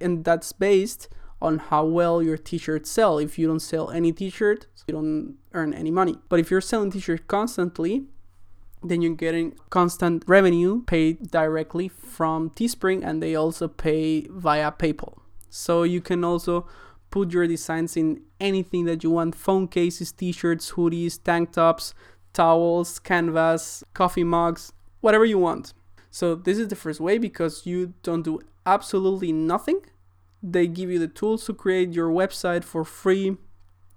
and 0.00 0.24
that's 0.24 0.52
based 0.52 1.08
on 1.40 1.58
how 1.58 1.84
well 1.84 2.22
your 2.22 2.38
t-shirts 2.38 2.90
sell. 2.90 3.18
If 3.18 3.38
you 3.38 3.46
don't 3.46 3.60
sell 3.72 3.90
any 3.90 4.12
t-shirt, 4.12 4.66
you 4.86 4.94
don't 4.94 5.36
earn 5.52 5.74
any 5.74 5.90
money. 5.90 6.16
But 6.28 6.40
if 6.40 6.50
you're 6.50 6.60
selling 6.60 6.90
t-shirts 6.90 7.24
constantly, 7.26 8.06
then 8.84 9.00
you're 9.00 9.14
getting 9.14 9.54
constant 9.70 10.22
revenue 10.26 10.82
paid 10.84 11.30
directly 11.30 11.88
from 11.88 12.50
Teespring 12.50 13.04
and 13.04 13.22
they 13.22 13.34
also 13.34 13.66
pay 13.66 14.28
via 14.30 14.70
PayPal. 14.70 15.18
So 15.48 15.82
you 15.84 16.00
can 16.00 16.22
also 16.22 16.66
put 17.10 17.32
your 17.32 17.46
designs 17.46 17.96
in 17.96 18.20
anything 18.40 18.84
that 18.84 19.02
you 19.02 19.10
want 19.10 19.34
phone 19.34 19.68
cases, 19.68 20.12
t 20.12 20.32
shirts, 20.32 20.72
hoodies, 20.72 21.22
tank 21.22 21.52
tops, 21.52 21.94
towels, 22.32 22.98
canvas, 22.98 23.82
coffee 23.94 24.24
mugs, 24.24 24.72
whatever 25.00 25.24
you 25.24 25.38
want. 25.38 25.72
So 26.10 26.34
this 26.34 26.58
is 26.58 26.68
the 26.68 26.76
first 26.76 27.00
way 27.00 27.18
because 27.18 27.66
you 27.66 27.94
don't 28.02 28.22
do 28.22 28.40
absolutely 28.66 29.32
nothing. 29.32 29.80
They 30.42 30.66
give 30.66 30.90
you 30.90 30.98
the 30.98 31.08
tools 31.08 31.46
to 31.46 31.54
create 31.54 31.92
your 31.92 32.10
website 32.10 32.64
for 32.64 32.84
free. 32.84 33.36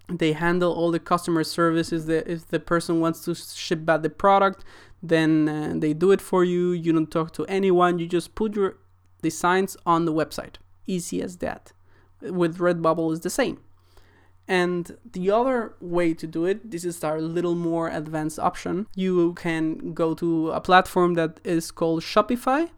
They 0.10 0.32
handle 0.34 0.74
all 0.74 0.92
the 0.92 1.00
customer 1.00 1.44
services. 1.44 2.06
That 2.06 2.28
if 2.28 2.48
the 2.48 2.60
person 2.60 3.00
wants 3.00 3.26
to 3.26 3.36
ship 3.36 3.86
back 3.86 4.02
the 4.04 4.10
product, 4.10 4.64
then 5.04 5.50
uh, 5.50 5.74
they 5.76 5.94
do 5.94 6.12
it 6.12 6.22
for 6.22 6.44
you. 6.44 6.72
You 6.72 6.94
don't 6.94 7.12
talk 7.12 7.34
to 7.34 7.46
anyone. 7.46 8.00
You 8.00 8.08
just 8.08 8.36
put 8.36 8.56
your 8.56 8.78
designs 9.22 9.76
on 9.86 10.06
the 10.06 10.14
website. 10.14 10.56
Easy 10.86 11.22
as 11.22 11.38
that. 11.38 11.74
With 12.22 12.58
Redbubble 12.58 13.12
is 13.14 13.22
the 13.22 13.30
same. 13.30 13.60
And 14.48 14.98
the 15.12 15.30
other 15.30 15.76
way 15.82 16.14
to 16.14 16.26
do 16.26 16.46
it, 16.46 16.72
this 16.72 16.86
is 16.86 17.04
our 17.04 17.20
little 17.20 17.56
more 17.56 17.90
advanced 17.90 18.40
option. 18.40 18.88
You 18.96 19.34
can 19.34 19.94
go 19.94 20.14
to 20.14 20.52
a 20.52 20.62
platform 20.62 21.16
that 21.16 21.42
is 21.44 21.70
called 21.70 22.02
Shopify. 22.02 22.70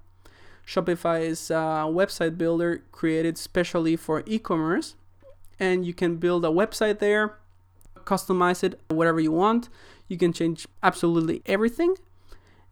Shopify 0.66 1.22
is 1.22 1.52
a 1.52 1.86
website 1.88 2.38
builder 2.38 2.84
created 2.92 3.38
specially 3.38 3.96
for 3.96 4.24
e 4.26 4.40
commerce. 4.40 4.96
And 5.60 5.86
you 5.86 5.94
can 5.94 6.18
build 6.18 6.46
a 6.46 6.50
website 6.50 7.00
there, 7.00 7.38
customize 8.06 8.64
it 8.64 8.80
whatever 8.90 9.20
you 9.20 9.32
want. 9.32 9.70
You 10.08 10.18
can 10.18 10.34
change 10.34 10.68
absolutely 10.82 11.42
everything. 11.46 11.96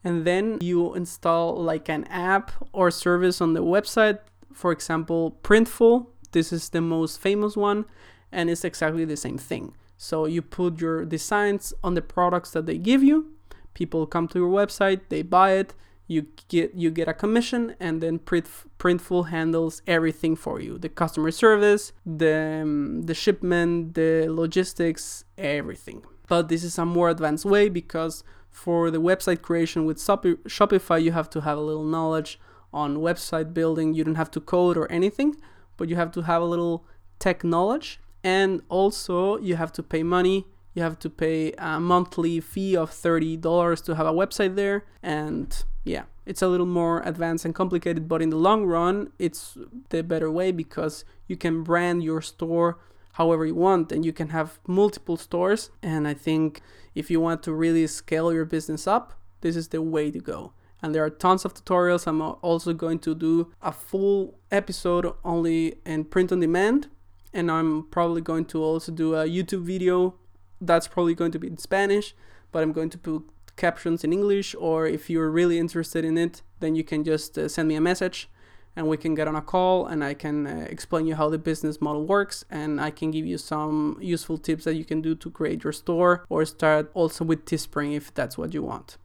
And 0.03 0.25
then 0.25 0.57
you 0.61 0.95
install 0.95 1.55
like 1.55 1.89
an 1.89 2.05
app 2.05 2.51
or 2.71 2.89
service 2.91 3.41
on 3.41 3.53
the 3.53 3.63
website. 3.63 4.19
For 4.53 4.71
example, 4.71 5.37
Printful. 5.43 6.07
This 6.31 6.53
is 6.53 6.69
the 6.69 6.81
most 6.81 7.19
famous 7.19 7.55
one 7.55 7.85
and 8.31 8.49
it's 8.49 8.63
exactly 8.63 9.05
the 9.05 9.17
same 9.17 9.37
thing. 9.37 9.73
So 9.97 10.25
you 10.25 10.41
put 10.41 10.79
your 10.79 11.05
designs 11.05 11.73
on 11.83 11.93
the 11.95 12.01
products 12.01 12.51
that 12.51 12.65
they 12.65 12.77
give 12.77 13.03
you. 13.03 13.31
People 13.73 14.05
come 14.05 14.27
to 14.29 14.39
your 14.39 14.49
website, 14.49 15.01
they 15.09 15.21
buy 15.21 15.53
it, 15.53 15.73
you 16.07 16.27
get 16.47 16.73
you 16.73 16.89
get 16.89 17.07
a 17.07 17.13
commission, 17.13 17.75
and 17.79 18.01
then 18.01 18.19
Print, 18.19 18.47
Printful 18.79 19.29
handles 19.29 19.81
everything 19.85 20.35
for 20.35 20.59
you: 20.61 20.77
the 20.77 20.89
customer 20.89 21.31
service, 21.31 21.91
the 22.05 22.61
um, 22.63 23.03
the 23.03 23.13
shipment, 23.13 23.93
the 23.95 24.27
logistics, 24.29 25.25
everything. 25.37 26.03
But 26.27 26.49
this 26.49 26.63
is 26.63 26.77
a 26.77 26.85
more 26.85 27.09
advanced 27.09 27.45
way 27.45 27.69
because 27.69 28.23
for 28.49 28.89
the 28.89 29.01
website 29.01 29.41
creation 29.41 29.85
with 29.85 29.97
Shopify, 29.97 31.01
you 31.01 31.11
have 31.11 31.29
to 31.29 31.41
have 31.41 31.57
a 31.57 31.61
little 31.61 31.83
knowledge 31.83 32.39
on 32.73 32.97
website 32.97 33.53
building. 33.53 33.93
You 33.93 34.03
don't 34.03 34.15
have 34.15 34.31
to 34.31 34.41
code 34.41 34.77
or 34.77 34.91
anything, 34.91 35.35
but 35.77 35.89
you 35.89 35.95
have 35.95 36.11
to 36.13 36.21
have 36.23 36.41
a 36.41 36.45
little 36.45 36.85
tech 37.19 37.43
knowledge 37.43 37.99
and 38.23 38.61
also 38.69 39.37
you 39.37 39.55
have 39.55 39.71
to 39.71 39.83
pay 39.83 40.03
money 40.03 40.47
you 40.77 40.83
have 40.83 40.99
to 40.99 41.09
pay 41.09 41.51
a 41.57 41.79
monthly 41.79 42.39
fee 42.39 42.77
of 42.77 42.91
$30 42.91 43.83
to 43.85 43.95
have 43.95 44.05
a 44.05 44.13
website 44.13 44.55
there. 44.55 44.85
And 45.01 45.63
yeah 45.83 46.03
it's 46.25 46.41
a 46.41 46.47
little 46.47 46.65
more 46.65 47.01
advanced 47.03 47.45
and 47.45 47.55
complicated 47.55 48.07
but 48.09 48.21
in 48.21 48.29
the 48.29 48.35
long 48.35 48.65
run 48.65 49.09
it's 49.17 49.57
the 49.89 50.03
better 50.03 50.29
way 50.29 50.51
because 50.51 51.05
you 51.27 51.37
can 51.37 51.63
brand 51.63 52.03
your 52.03 52.21
store 52.21 52.77
however 53.13 53.45
you 53.45 53.55
want 53.55 53.91
and 53.93 54.05
you 54.05 54.11
can 54.11 54.29
have 54.29 54.59
multiple 54.67 55.17
stores. 55.17 55.71
And 55.81 56.07
i 56.07 56.13
think 56.13 56.61
if 56.93 57.09
you 57.09 57.19
want 57.21 57.41
to 57.43 57.53
really 57.53 57.87
scale 57.87 58.33
your 58.33 58.45
business 58.45 58.85
up 58.85 59.13
this 59.41 59.55
is 59.55 59.69
the 59.69 59.81
way 59.81 60.11
to 60.11 60.19
go. 60.19 60.53
And 60.81 60.93
there 60.93 61.03
are 61.03 61.09
tons 61.09 61.45
of 61.45 61.53
tutorials. 61.53 62.05
I'm 62.07 62.21
also 62.21 62.73
going 62.73 62.99
to 62.99 63.15
do 63.15 63.51
a 63.61 63.71
full 63.71 64.37
episode 64.51 65.11
only 65.23 65.75
in 65.85 66.05
print 66.05 66.31
on 66.31 66.39
demand. 66.39 66.87
And 67.33 67.49
I'm 67.51 67.87
probably 67.89 68.21
going 68.21 68.45
to 68.45 68.63
also 68.63 68.91
do 68.91 69.15
a 69.15 69.25
YouTube 69.25 69.63
video 69.63 70.15
that's 70.61 70.87
probably 70.87 71.15
going 71.15 71.31
to 71.31 71.39
be 71.39 71.47
in 71.47 71.57
Spanish, 71.57 72.15
but 72.51 72.63
I'm 72.63 72.71
going 72.71 72.89
to 72.91 72.97
put 72.97 73.23
captions 73.55 74.03
in 74.03 74.13
English. 74.13 74.55
Or 74.59 74.87
if 74.87 75.09
you're 75.09 75.29
really 75.29 75.57
interested 75.59 76.05
in 76.05 76.17
it, 76.17 76.41
then 76.59 76.75
you 76.75 76.83
can 76.83 77.03
just 77.03 77.37
uh, 77.37 77.47
send 77.47 77.67
me 77.67 77.75
a 77.75 77.81
message 77.81 78.29
and 78.77 78.87
we 78.87 78.95
can 78.95 79.15
get 79.15 79.27
on 79.27 79.35
a 79.35 79.41
call 79.41 79.87
and 79.87 80.03
I 80.03 80.13
can 80.13 80.45
uh, 80.45 80.67
explain 80.69 81.07
you 81.07 81.15
how 81.15 81.29
the 81.29 81.39
business 81.39 81.81
model 81.81 82.05
works 82.05 82.45
and 82.51 82.79
I 82.79 82.91
can 82.91 83.09
give 83.09 83.25
you 83.25 83.39
some 83.39 83.97
useful 83.99 84.37
tips 84.37 84.65
that 84.65 84.75
you 84.75 84.85
can 84.85 85.01
do 85.01 85.15
to 85.15 85.31
create 85.31 85.63
your 85.63 85.73
store 85.73 86.25
or 86.29 86.45
start 86.45 86.91
also 86.93 87.25
with 87.25 87.45
Teespring 87.45 87.95
if 87.95 88.13
that's 88.13 88.37
what 88.37 88.53
you 88.53 88.61
want. 88.61 88.97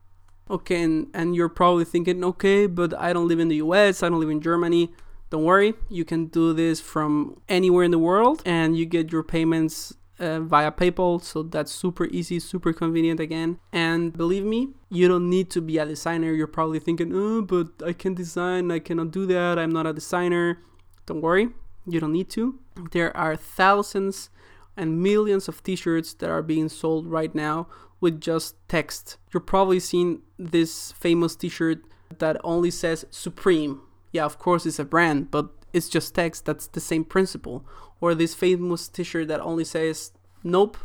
Okay, 0.51 0.83
and, 0.83 1.07
and 1.15 1.35
you're 1.35 1.49
probably 1.49 1.87
thinking, 1.87 2.23
okay, 2.23 2.67
but 2.67 2.93
I 2.99 3.15
don't 3.15 3.27
live 3.29 3.41
in 3.41 3.49
the 3.49 3.57
US, 3.57 4.03
I 4.03 4.11
don't 4.11 4.21
live 4.21 4.29
in 4.29 4.43
Germany. 4.43 4.93
Don't 5.31 5.45
worry, 5.45 5.73
you 5.89 6.05
can 6.05 6.27
do 6.27 6.53
this 6.53 6.79
from 6.79 7.41
anywhere 7.49 7.85
in 7.85 7.91
the 7.91 7.99
world 7.99 8.43
and 8.45 8.77
you 8.77 8.85
get 8.85 9.11
your 9.11 9.23
payments 9.23 9.95
uh, 10.23 10.41
via 10.41 10.71
PayPal. 10.71 11.23
So 11.23 11.43
that's 11.43 11.73
super 11.73 12.07
easy, 12.07 12.39
super 12.39 12.73
convenient 12.73 13.21
again. 13.21 13.59
And 13.73 14.13
believe 14.13 14.45
me, 14.45 14.71
you 14.89 15.09
don't 15.09 15.29
need 15.29 15.51
to 15.51 15.61
be 15.61 15.79
a 15.79 15.85
designer. 15.85 16.33
You're 16.33 16.47
probably 16.47 16.79
thinking, 16.79 17.13
oh, 17.15 17.43
but 17.43 17.69
I 17.85 17.93
can 17.93 18.15
design, 18.15 18.71
I 18.71 18.79
cannot 18.79 19.11
do 19.11 19.27
that, 19.27 19.59
I'm 19.59 19.73
not 19.73 19.87
a 19.87 19.93
designer. 19.93 20.59
Don't 21.07 21.21
worry, 21.21 21.49
you 21.87 22.01
don't 22.01 22.13
need 22.13 22.31
to. 22.31 22.59
There 22.93 23.15
are 23.17 23.37
thousands 23.37 24.31
and 24.77 25.03
millions 25.03 25.49
of 25.49 25.63
t 25.63 25.77
shirts 25.77 26.15
that 26.15 26.31
are 26.31 26.43
being 26.43 26.69
sold 26.69 27.07
right 27.07 27.35
now 27.35 27.67
with 28.01 28.21
just 28.21 28.57
text. 28.69 29.19
You're 29.33 29.41
probably 29.41 29.81
seen 29.81 30.23
this 30.39 30.93
famous 30.93 31.37
t 31.37 31.49
shirt 31.49 31.83
that 32.19 32.37
only 32.45 32.71
says 32.71 33.05
Supreme 33.11 33.81
yeah, 34.13 34.25
of 34.25 34.39
course 34.39 34.67
it's 34.67 34.79
a 34.79 34.85
brand, 34.85 35.31
but 35.31 35.49
it's 35.73 35.89
just 35.89 36.15
text. 36.15 36.45
That's 36.45 36.67
the 36.67 36.81
same 36.81 37.05
principle. 37.05 37.65
Or 38.01 38.15
this 38.15 38.35
famous 38.35 38.89
t-shirt 38.89 39.29
that 39.29 39.41
only 39.41 39.65
says 39.65 40.13
"Nope" 40.43 40.77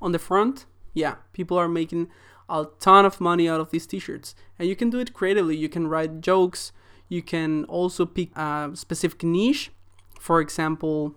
on 0.00 0.12
the 0.12 0.18
front. 0.18 0.66
Yeah, 0.92 1.16
people 1.32 1.56
are 1.56 1.68
making 1.68 2.08
a 2.48 2.66
ton 2.78 3.04
of 3.04 3.20
money 3.20 3.48
out 3.48 3.60
of 3.60 3.70
these 3.70 3.86
t-shirts, 3.86 4.34
and 4.58 4.68
you 4.68 4.76
can 4.76 4.90
do 4.90 4.98
it 4.98 5.12
creatively. 5.12 5.56
You 5.56 5.68
can 5.68 5.86
write 5.86 6.20
jokes. 6.20 6.72
You 7.08 7.22
can 7.22 7.64
also 7.64 8.06
pick 8.06 8.36
a 8.36 8.70
specific 8.74 9.22
niche. 9.22 9.70
For 10.18 10.40
example, 10.40 11.14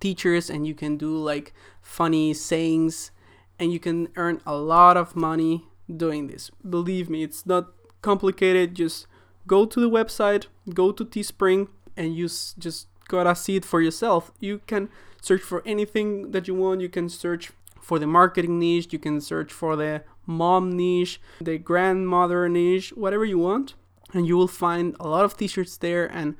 teachers, 0.00 0.50
and 0.50 0.66
you 0.66 0.74
can 0.74 0.96
do 0.96 1.16
like 1.16 1.52
funny 1.82 2.34
sayings, 2.34 3.10
and 3.58 3.72
you 3.72 3.80
can 3.80 4.08
earn 4.16 4.40
a 4.46 4.56
lot 4.56 4.96
of 4.96 5.16
money 5.16 5.64
doing 5.94 6.26
this. 6.26 6.50
Believe 6.68 7.08
me, 7.08 7.22
it's 7.22 7.46
not 7.46 7.72
complicated. 8.02 8.74
Just 8.74 9.06
go 9.46 9.64
to 9.64 9.80
the 9.80 9.90
website, 9.90 10.46
go 10.74 10.92
to 10.92 11.04
Teespring, 11.04 11.68
and 11.96 12.14
you 12.14 12.26
just 12.26 12.88
gotta 13.08 13.34
see 13.34 13.56
it 13.56 13.64
for 13.64 13.80
yourself. 13.80 14.32
You 14.40 14.60
can 14.66 14.88
search 15.20 15.42
for 15.42 15.62
anything 15.66 16.30
that 16.32 16.48
you 16.48 16.54
want. 16.54 16.80
You 16.80 16.88
can 16.88 17.08
search 17.08 17.50
for 17.80 17.98
the 17.98 18.06
marketing 18.06 18.58
niche, 18.58 18.92
you 18.92 18.98
can 18.98 19.20
search 19.20 19.52
for 19.52 19.76
the 19.76 20.02
mom 20.26 20.72
niche, 20.72 21.20
the 21.40 21.56
grandmother 21.56 22.48
niche, 22.48 22.90
whatever 22.96 23.24
you 23.24 23.38
want, 23.38 23.74
and 24.12 24.26
you 24.26 24.36
will 24.36 24.48
find 24.48 24.96
a 24.98 25.08
lot 25.08 25.24
of 25.24 25.36
t 25.36 25.46
shirts 25.46 25.76
there. 25.76 26.06
And 26.06 26.34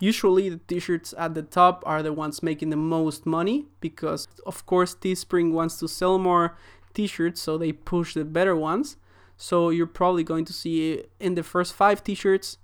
usually, 0.00 0.48
the 0.48 0.58
t 0.66 0.80
shirts 0.80 1.14
at 1.16 1.34
the 1.34 1.42
top 1.42 1.84
are 1.86 2.02
the 2.02 2.12
ones 2.12 2.42
making 2.42 2.70
the 2.70 2.76
most 2.76 3.24
money 3.24 3.66
because, 3.80 4.26
of 4.44 4.66
course, 4.66 4.96
Teespring 4.96 5.52
wants 5.52 5.78
to 5.78 5.86
sell 5.86 6.18
more 6.18 6.56
t 6.92 7.06
shirts, 7.06 7.40
so 7.40 7.56
they 7.56 7.72
push 7.72 8.14
the 8.14 8.24
better 8.24 8.56
ones. 8.56 8.96
So 9.42 9.70
you're 9.70 9.86
probably 9.86 10.22
going 10.22 10.44
to 10.44 10.52
see 10.52 11.04
in 11.18 11.34
the 11.34 11.42
first 11.42 11.72
five 11.72 12.04
t-shirts, 12.04 12.58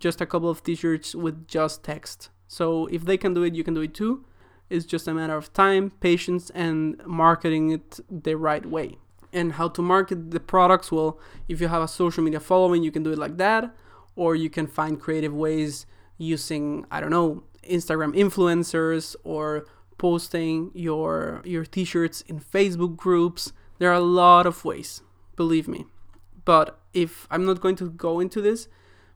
just 0.00 0.20
a 0.20 0.26
couple 0.26 0.50
of 0.50 0.62
t-shirts 0.64 1.14
with 1.14 1.46
just 1.46 1.84
text. 1.84 2.30
So 2.48 2.86
if 2.86 3.04
they 3.04 3.16
can 3.16 3.34
do 3.34 3.44
it, 3.44 3.54
you 3.54 3.62
can 3.62 3.74
do 3.74 3.82
it 3.82 3.94
too. 3.94 4.24
It's 4.68 4.86
just 4.86 5.06
a 5.06 5.14
matter 5.14 5.36
of 5.36 5.52
time, 5.52 5.90
patience, 6.00 6.50
and 6.50 7.00
marketing 7.06 7.70
it 7.70 8.00
the 8.10 8.36
right 8.36 8.64
way. 8.64 8.98
And 9.32 9.52
how 9.52 9.68
to 9.68 9.82
market 9.82 10.32
the 10.32 10.40
products? 10.40 10.90
Well, 10.90 11.18
if 11.48 11.60
you 11.60 11.68
have 11.68 11.82
a 11.82 11.88
social 11.88 12.24
media 12.24 12.40
following, 12.40 12.82
you 12.82 12.90
can 12.90 13.02
do 13.02 13.12
it 13.12 13.18
like 13.18 13.36
that, 13.36 13.74
or 14.16 14.34
you 14.34 14.50
can 14.50 14.66
find 14.66 15.00
creative 15.00 15.34
ways 15.34 15.86
using, 16.18 16.86
I 16.90 17.00
don't 17.00 17.10
know, 17.10 17.44
Instagram 17.68 18.16
influencers 18.16 19.14
or 19.22 19.66
posting 19.98 20.70
your 20.72 21.42
your 21.44 21.64
t-shirts 21.64 22.22
in 22.22 22.40
Facebook 22.40 22.96
groups. 22.96 23.52
There 23.78 23.90
are 23.90 23.94
a 23.94 24.00
lot 24.00 24.46
of 24.46 24.64
ways, 24.64 25.02
believe 25.36 25.68
me. 25.68 25.84
But 26.44 26.78
if 26.94 27.28
I'm 27.30 27.44
not 27.44 27.60
going 27.60 27.76
to 27.76 27.90
go 27.90 28.18
into 28.18 28.40
this 28.40 28.68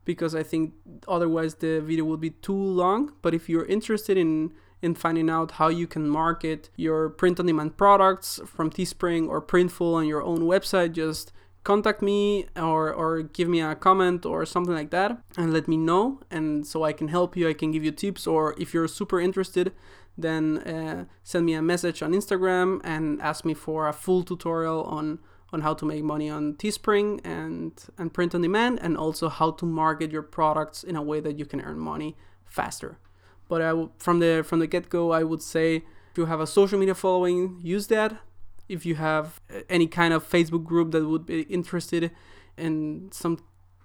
because 0.05 0.35
I 0.35 0.43
think 0.43 0.75
otherwise 1.09 1.57
the 1.57 1.81
video 1.81 2.05
will 2.05 2.17
be 2.17 2.31
too 2.31 2.57
long, 2.57 3.13
but 3.23 3.35
if 3.35 3.49
you're 3.49 3.67
interested 3.67 4.17
in 4.17 4.53
in 4.83 4.95
finding 4.95 5.31
out 5.31 5.53
how 5.53 5.69
you 5.69 5.87
can 5.87 6.07
market 6.07 6.69
your 6.77 7.09
print 7.09 7.41
on 7.41 7.47
demand 7.47 7.75
products 7.79 8.39
from 8.45 8.69
Teespring 8.69 9.27
or 9.27 9.41
Printful 9.41 9.95
on 9.95 10.07
your 10.07 10.23
own 10.23 10.41
website, 10.41 10.93
just 10.93 11.33
contact 11.65 12.03
me 12.03 12.47
or, 12.55 12.93
or 12.93 13.23
give 13.23 13.49
me 13.49 13.63
a 13.63 13.75
comment 13.75 14.27
or 14.27 14.45
something 14.45 14.75
like 14.75 14.91
that 14.91 15.19
and 15.39 15.55
let 15.55 15.67
me 15.67 15.79
know. 15.79 16.21
And 16.31 16.67
so 16.67 16.85
i 16.85 16.93
can 16.93 17.09
help 17.09 17.35
you 17.37 17.49
i 17.49 17.55
can 17.55 17.71
give 17.73 17.83
you 17.83 17.91
tips. 17.91 18.27
Or 18.27 18.55
if 18.59 18.75
you're 18.75 18.89
super 18.89 19.19
interested 19.19 19.73
then 20.17 20.59
uh, 20.59 21.05
send 21.23 21.45
me 21.47 21.55
a 21.55 21.63
message 21.63 22.03
on 22.03 22.13
instagram 22.13 22.81
and 22.85 23.21
ask 23.21 23.45
me 23.45 23.53
for 23.53 23.89
a 23.89 23.93
full 23.93 24.23
tutorial 24.23 24.85
on 24.85 25.19
on 25.55 25.61
how 25.63 25.75
to 25.81 25.85
make 25.85 26.03
money 26.15 26.29
on 26.29 26.55
teespring 26.55 27.09
and 27.25 27.73
and 27.99 28.13
print 28.17 28.35
on 28.35 28.43
demand 28.43 28.79
and 28.83 28.97
also 29.05 29.29
how 29.29 29.51
to 29.51 29.65
market 29.65 30.09
your 30.11 30.27
products 30.39 30.79
in 30.91 30.95
a 30.97 31.03
way 31.11 31.19
that 31.21 31.39
you 31.39 31.47
can 31.47 31.61
earn 31.61 31.79
money 31.79 32.11
faster 32.45 32.99
but 33.49 33.61
I 33.63 33.71
w- 33.79 33.91
from 33.99 34.17
the 34.19 34.33
from 34.49 34.59
the 34.59 34.67
get-go 34.67 35.13
i 35.21 35.23
would 35.31 35.43
say 35.55 35.69
if 36.13 36.19
you 36.19 36.27
have 36.27 36.41
a 36.41 36.47
social 36.47 36.79
media 36.79 36.95
following 36.95 37.61
use 37.63 37.87
that 37.89 38.11
if 38.69 38.87
you 38.87 38.95
have 38.95 39.41
uh, 39.53 39.61
any 39.69 39.87
kind 39.87 40.15
of 40.15 40.29
Facebook 40.29 40.65
group 40.65 40.91
that 40.93 41.07
would 41.07 41.27
be 41.27 41.43
interested 41.43 42.11
in 42.57 43.09
some 43.13 43.39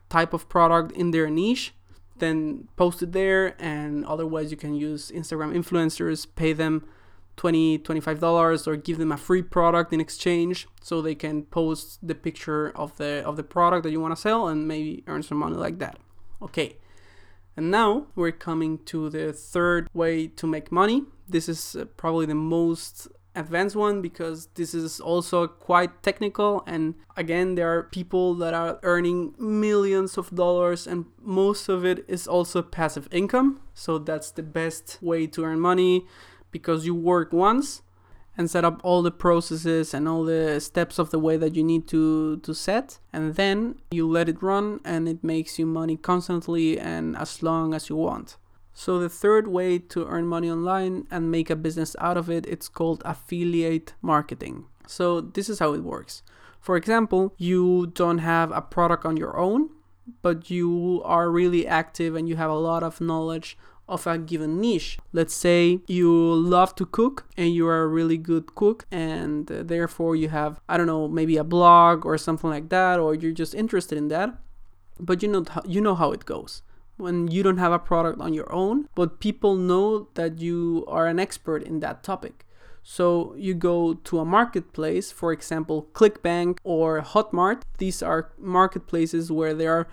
type 0.09 0.33
of 0.33 0.49
product 0.49 0.91
in 0.93 1.11
their 1.11 1.29
niche, 1.29 1.73
then 2.17 2.67
post 2.75 3.01
it 3.01 3.11
there. 3.11 3.55
And 3.59 4.05
otherwise, 4.05 4.51
you 4.51 4.57
can 4.57 4.73
use 4.73 5.11
Instagram 5.11 5.53
influencers, 5.55 6.27
pay 6.35 6.53
them 6.53 6.85
20 7.39 7.79
$25 7.79 8.67
or 8.67 8.75
give 8.75 8.97
them 8.97 9.13
a 9.13 9.17
free 9.17 9.41
product 9.41 9.93
in 9.93 10.01
exchange 10.01 10.67
so 10.81 11.01
they 11.01 11.15
can 11.15 11.43
post 11.43 12.05
the 12.05 12.13
picture 12.13 12.69
of 12.75 12.97
the 12.97 13.23
of 13.25 13.37
the 13.37 13.43
product 13.43 13.83
that 13.83 13.91
you 13.91 14.01
want 14.01 14.13
to 14.13 14.21
sell 14.21 14.49
and 14.49 14.67
maybe 14.67 15.03
earn 15.07 15.23
some 15.23 15.37
money 15.37 15.55
like 15.55 15.79
that. 15.79 15.97
Okay 16.41 16.75
and 17.59 17.71
now 17.71 18.07
we're 18.15 18.31
coming 18.31 18.77
to 18.85 19.09
the 19.09 19.33
third 19.33 19.89
way 19.93 20.27
to 20.27 20.47
make 20.47 20.71
money. 20.71 21.03
This 21.27 21.49
is 21.49 21.75
uh, 21.75 21.83
probably 21.97 22.25
the 22.25 22.33
most 22.33 23.09
advanced 23.35 23.75
one 23.75 24.01
because 24.01 24.47
this 24.55 24.73
is 24.73 25.01
also 25.01 25.45
quite 25.45 26.01
technical 26.01 26.63
and 26.65 26.95
again 27.17 27.55
there 27.55 27.69
are 27.69 27.83
people 27.83 28.33
that 28.33 28.53
are 28.53 28.79
earning 28.83 29.33
millions 29.37 30.17
of 30.17 30.33
dollars 30.33 30.87
and 30.87 31.05
most 31.21 31.67
of 31.69 31.85
it 31.85 32.05
is 32.07 32.29
also 32.29 32.61
passive 32.61 33.09
income. 33.11 33.59
So 33.73 33.97
that's 33.97 34.31
the 34.31 34.43
best 34.43 34.97
way 35.01 35.27
to 35.27 35.43
earn 35.43 35.59
money 35.59 36.05
because 36.51 36.85
you 36.85 36.95
work 36.95 37.33
once 37.33 37.81
and 38.37 38.49
set 38.49 38.63
up 38.63 38.79
all 38.83 39.01
the 39.01 39.11
processes 39.11 39.93
and 39.93 40.07
all 40.07 40.23
the 40.23 40.59
steps 40.59 40.97
of 40.97 41.11
the 41.11 41.19
way 41.19 41.35
that 41.37 41.55
you 41.55 41.63
need 41.63 41.87
to 41.87 42.37
to 42.37 42.53
set 42.53 42.99
and 43.11 43.35
then 43.35 43.75
you 43.91 44.07
let 44.07 44.29
it 44.29 44.41
run 44.41 44.79
and 44.85 45.09
it 45.09 45.23
makes 45.23 45.59
you 45.59 45.65
money 45.65 45.97
constantly 45.97 46.79
and 46.79 47.17
as 47.17 47.43
long 47.43 47.73
as 47.73 47.89
you 47.89 47.95
want 47.95 48.37
so 48.79 48.97
the 48.97 49.09
third 49.09 49.49
way 49.49 49.77
to 49.77 50.07
earn 50.07 50.25
money 50.25 50.49
online 50.49 51.05
and 51.11 51.29
make 51.29 51.49
a 51.49 51.57
business 51.57 51.97
out 51.99 52.15
of 52.15 52.29
it, 52.29 52.45
it's 52.45 52.69
called 52.69 53.01
affiliate 53.03 53.93
marketing. 54.01 54.67
So 54.87 55.19
this 55.19 55.49
is 55.49 55.59
how 55.59 55.73
it 55.73 55.83
works. 55.83 56.23
For 56.61 56.77
example, 56.77 57.33
you 57.37 57.87
don't 57.87 58.19
have 58.19 58.53
a 58.53 58.61
product 58.61 59.03
on 59.03 59.17
your 59.17 59.37
own, 59.37 59.69
but 60.21 60.49
you 60.49 61.01
are 61.03 61.29
really 61.29 61.67
active 61.67 62.15
and 62.15 62.29
you 62.29 62.37
have 62.37 62.49
a 62.49 62.55
lot 62.55 62.81
of 62.81 63.01
knowledge 63.01 63.57
of 63.89 64.07
a 64.07 64.17
given 64.17 64.61
niche. 64.61 64.97
Let's 65.11 65.33
say 65.33 65.81
you 65.87 66.11
love 66.33 66.75
to 66.75 66.85
cook 66.85 67.25
and 67.35 67.53
you 67.53 67.67
are 67.67 67.81
a 67.81 67.87
really 67.87 68.17
good 68.17 68.55
cook, 68.55 68.85
and 68.91 69.51
uh, 69.51 69.63
therefore 69.63 70.15
you 70.15 70.29
have, 70.29 70.61
I 70.69 70.77
don't 70.77 70.87
know, 70.87 71.07
maybe 71.07 71.35
a 71.37 71.43
blog 71.43 72.05
or 72.05 72.17
something 72.17 72.49
like 72.49 72.69
that, 72.69 72.99
or 72.99 73.15
you're 73.15 73.31
just 73.31 73.53
interested 73.53 73.97
in 73.97 74.07
that. 74.09 74.37
But 74.99 75.23
you 75.23 75.29
know, 75.29 75.43
you 75.65 75.81
know 75.81 75.95
how 75.95 76.11
it 76.11 76.25
goes 76.25 76.61
when 76.97 77.29
you 77.31 77.41
don't 77.41 77.57
have 77.57 77.71
a 77.71 77.79
product 77.79 78.19
on 78.19 78.33
your 78.33 78.51
own, 78.51 78.87
but 78.93 79.19
people 79.19 79.55
know 79.55 80.09
that 80.15 80.39
you 80.39 80.83
are 80.87 81.07
an 81.07 81.19
expert 81.19 81.63
in 81.63 81.79
that 81.79 82.03
topic. 82.03 82.45
So 82.83 83.33
you 83.37 83.53
go 83.53 83.93
to 83.93 84.19
a 84.19 84.25
marketplace, 84.25 85.11
for 85.11 85.31
example, 85.31 85.87
ClickBank 85.93 86.57
or 86.63 87.01
Hotmart. 87.01 87.61
These 87.77 88.01
are 88.01 88.31
marketplaces 88.37 89.31
where 89.31 89.53
there 89.53 89.73
are 89.73 89.87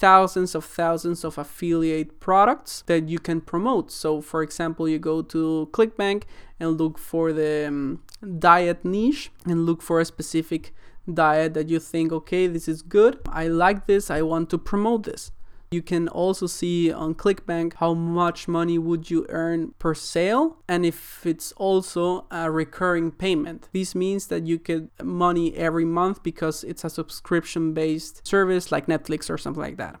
thousands 0.00 0.54
of 0.54 0.64
thousands 0.64 1.24
of 1.24 1.38
affiliate 1.38 2.18
products 2.18 2.82
that 2.86 3.08
you 3.08 3.18
can 3.18 3.40
promote. 3.40 3.90
So, 3.90 4.20
for 4.20 4.42
example, 4.42 4.88
you 4.88 4.98
go 4.98 5.22
to 5.22 5.68
ClickBank 5.72 6.24
and 6.58 6.78
look 6.80 6.98
for 6.98 7.32
the 7.32 7.66
um, 7.68 8.02
diet 8.38 8.84
niche 8.84 9.30
and 9.44 9.66
look 9.66 9.82
for 9.82 10.00
a 10.00 10.04
specific 10.04 10.74
diet 11.12 11.54
that 11.54 11.68
you 11.68 11.78
think, 11.78 12.12
okay, 12.12 12.46
this 12.46 12.68
is 12.68 12.82
good. 12.82 13.18
I 13.28 13.48
like 13.48 13.86
this. 13.86 14.10
I 14.10 14.22
want 14.22 14.50
to 14.50 14.58
promote 14.58 15.04
this. 15.04 15.30
You 15.72 15.80
can 15.80 16.06
also 16.06 16.46
see 16.46 16.92
on 16.92 17.14
ClickBank 17.14 17.74
how 17.74 17.94
much 17.94 18.46
money 18.46 18.78
would 18.78 19.10
you 19.10 19.24
earn 19.30 19.72
per 19.78 19.94
sale 19.94 20.58
and 20.68 20.84
if 20.84 21.24
it's 21.24 21.52
also 21.52 22.26
a 22.30 22.50
recurring 22.50 23.10
payment. 23.10 23.70
This 23.72 23.94
means 23.94 24.26
that 24.26 24.46
you 24.46 24.58
get 24.58 25.02
money 25.02 25.54
every 25.56 25.86
month 25.86 26.22
because 26.22 26.62
it's 26.62 26.84
a 26.84 26.90
subscription 26.90 27.72
based 27.72 28.26
service 28.26 28.70
like 28.70 28.86
Netflix 28.86 29.30
or 29.30 29.38
something 29.38 29.62
like 29.62 29.78
that. 29.78 29.98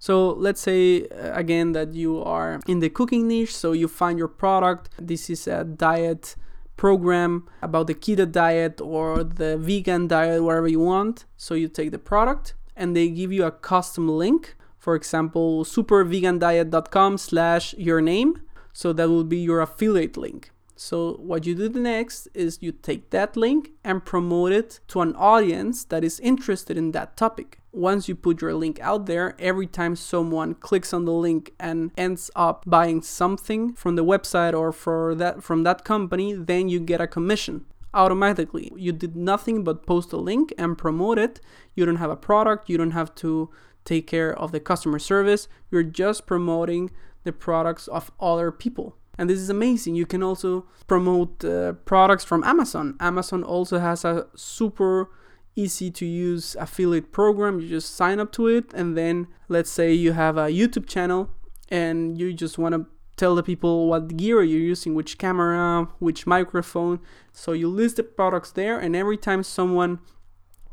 So 0.00 0.30
let's 0.30 0.60
say 0.60 1.06
uh, 1.06 1.32
again 1.32 1.72
that 1.72 1.94
you 1.94 2.22
are 2.22 2.60
in 2.66 2.80
the 2.80 2.90
cooking 2.90 3.28
niche, 3.28 3.54
so 3.56 3.72
you 3.72 3.88
find 3.88 4.18
your 4.18 4.28
product. 4.28 4.90
This 4.98 5.30
is 5.30 5.46
a 5.46 5.62
diet 5.64 6.34
program 6.76 7.48
about 7.62 7.86
the 7.86 7.94
keto 7.94 8.30
diet 8.30 8.80
or 8.80 9.22
the 9.22 9.56
vegan 9.56 10.08
diet, 10.08 10.42
whatever 10.42 10.68
you 10.68 10.80
want. 10.80 11.24
So 11.36 11.54
you 11.54 11.68
take 11.68 11.92
the 11.92 11.98
product 12.00 12.54
and 12.76 12.96
they 12.96 13.08
give 13.08 13.32
you 13.32 13.44
a 13.44 13.52
custom 13.52 14.08
link 14.08 14.56
for 14.84 14.94
example, 14.94 15.64
supervegandiet.com 15.64 17.16
slash 17.16 17.72
your 17.78 18.02
name. 18.02 18.42
So 18.74 18.92
that 18.92 19.08
will 19.08 19.24
be 19.24 19.38
your 19.38 19.62
affiliate 19.62 20.18
link. 20.18 20.50
So 20.76 21.14
what 21.14 21.46
you 21.46 21.54
do 21.54 21.70
next 21.70 22.28
is 22.34 22.58
you 22.60 22.72
take 22.72 23.08
that 23.08 23.34
link 23.34 23.70
and 23.82 24.04
promote 24.04 24.52
it 24.52 24.80
to 24.88 25.00
an 25.00 25.14
audience 25.16 25.84
that 25.84 26.04
is 26.04 26.20
interested 26.20 26.76
in 26.76 26.92
that 26.92 27.16
topic. 27.16 27.60
Once 27.72 28.08
you 28.08 28.14
put 28.14 28.42
your 28.42 28.52
link 28.52 28.78
out 28.80 29.06
there, 29.06 29.34
every 29.38 29.66
time 29.66 29.96
someone 29.96 30.52
clicks 30.52 30.92
on 30.92 31.06
the 31.06 31.12
link 31.12 31.54
and 31.58 31.90
ends 31.96 32.30
up 32.36 32.62
buying 32.66 33.00
something 33.00 33.72
from 33.72 33.96
the 33.96 34.04
website 34.04 34.52
or 34.52 34.70
for 34.70 35.14
that 35.14 35.42
from 35.42 35.62
that 35.62 35.82
company, 35.84 36.34
then 36.34 36.68
you 36.68 36.78
get 36.78 37.00
a 37.00 37.06
commission 37.06 37.64
automatically. 37.94 38.72
You 38.76 38.92
did 38.92 39.16
nothing 39.16 39.64
but 39.64 39.86
post 39.86 40.12
a 40.12 40.16
link 40.16 40.52
and 40.58 40.76
promote 40.76 41.18
it. 41.18 41.40
You 41.74 41.86
don't 41.86 41.96
have 41.96 42.10
a 42.10 42.16
product, 42.16 42.68
you 42.68 42.76
don't 42.76 42.92
have 42.92 43.14
to 43.16 43.50
take 43.84 44.06
care 44.06 44.36
of 44.38 44.52
the 44.52 44.60
customer 44.60 44.98
service. 44.98 45.48
You're 45.70 45.82
just 45.82 46.26
promoting 46.26 46.90
the 47.24 47.32
products 47.32 47.88
of 47.88 48.10
other 48.20 48.50
people. 48.50 48.96
And 49.16 49.30
this 49.30 49.38
is 49.38 49.50
amazing. 49.50 49.94
You 49.94 50.06
can 50.06 50.22
also 50.22 50.66
promote 50.86 51.44
uh, 51.44 51.74
products 51.84 52.24
from 52.24 52.42
Amazon. 52.44 52.96
Amazon 53.00 53.44
also 53.44 53.78
has 53.78 54.04
a 54.04 54.26
super 54.34 55.10
easy 55.56 55.90
to 55.90 56.04
use 56.04 56.56
affiliate 56.58 57.12
program. 57.12 57.60
You 57.60 57.68
just 57.68 57.94
sign 57.94 58.18
up 58.18 58.32
to 58.32 58.48
it, 58.48 58.72
and 58.74 58.96
then 58.96 59.28
let's 59.48 59.70
say 59.70 59.92
you 59.92 60.12
have 60.12 60.36
a 60.36 60.48
YouTube 60.48 60.88
channel 60.88 61.30
and 61.68 62.18
you 62.18 62.32
just 62.32 62.58
want 62.58 62.74
to 62.74 62.86
tell 63.16 63.34
the 63.34 63.42
people 63.42 63.88
what 63.88 64.16
gear 64.16 64.42
you're 64.42 64.60
using, 64.60 64.94
which 64.94 65.18
camera, 65.18 65.88
which 65.98 66.26
microphone. 66.26 67.00
So 67.32 67.52
you 67.52 67.68
list 67.68 67.96
the 67.96 68.02
products 68.02 68.52
there, 68.52 68.78
and 68.78 68.94
every 68.96 69.16
time 69.16 69.42
someone 69.42 70.00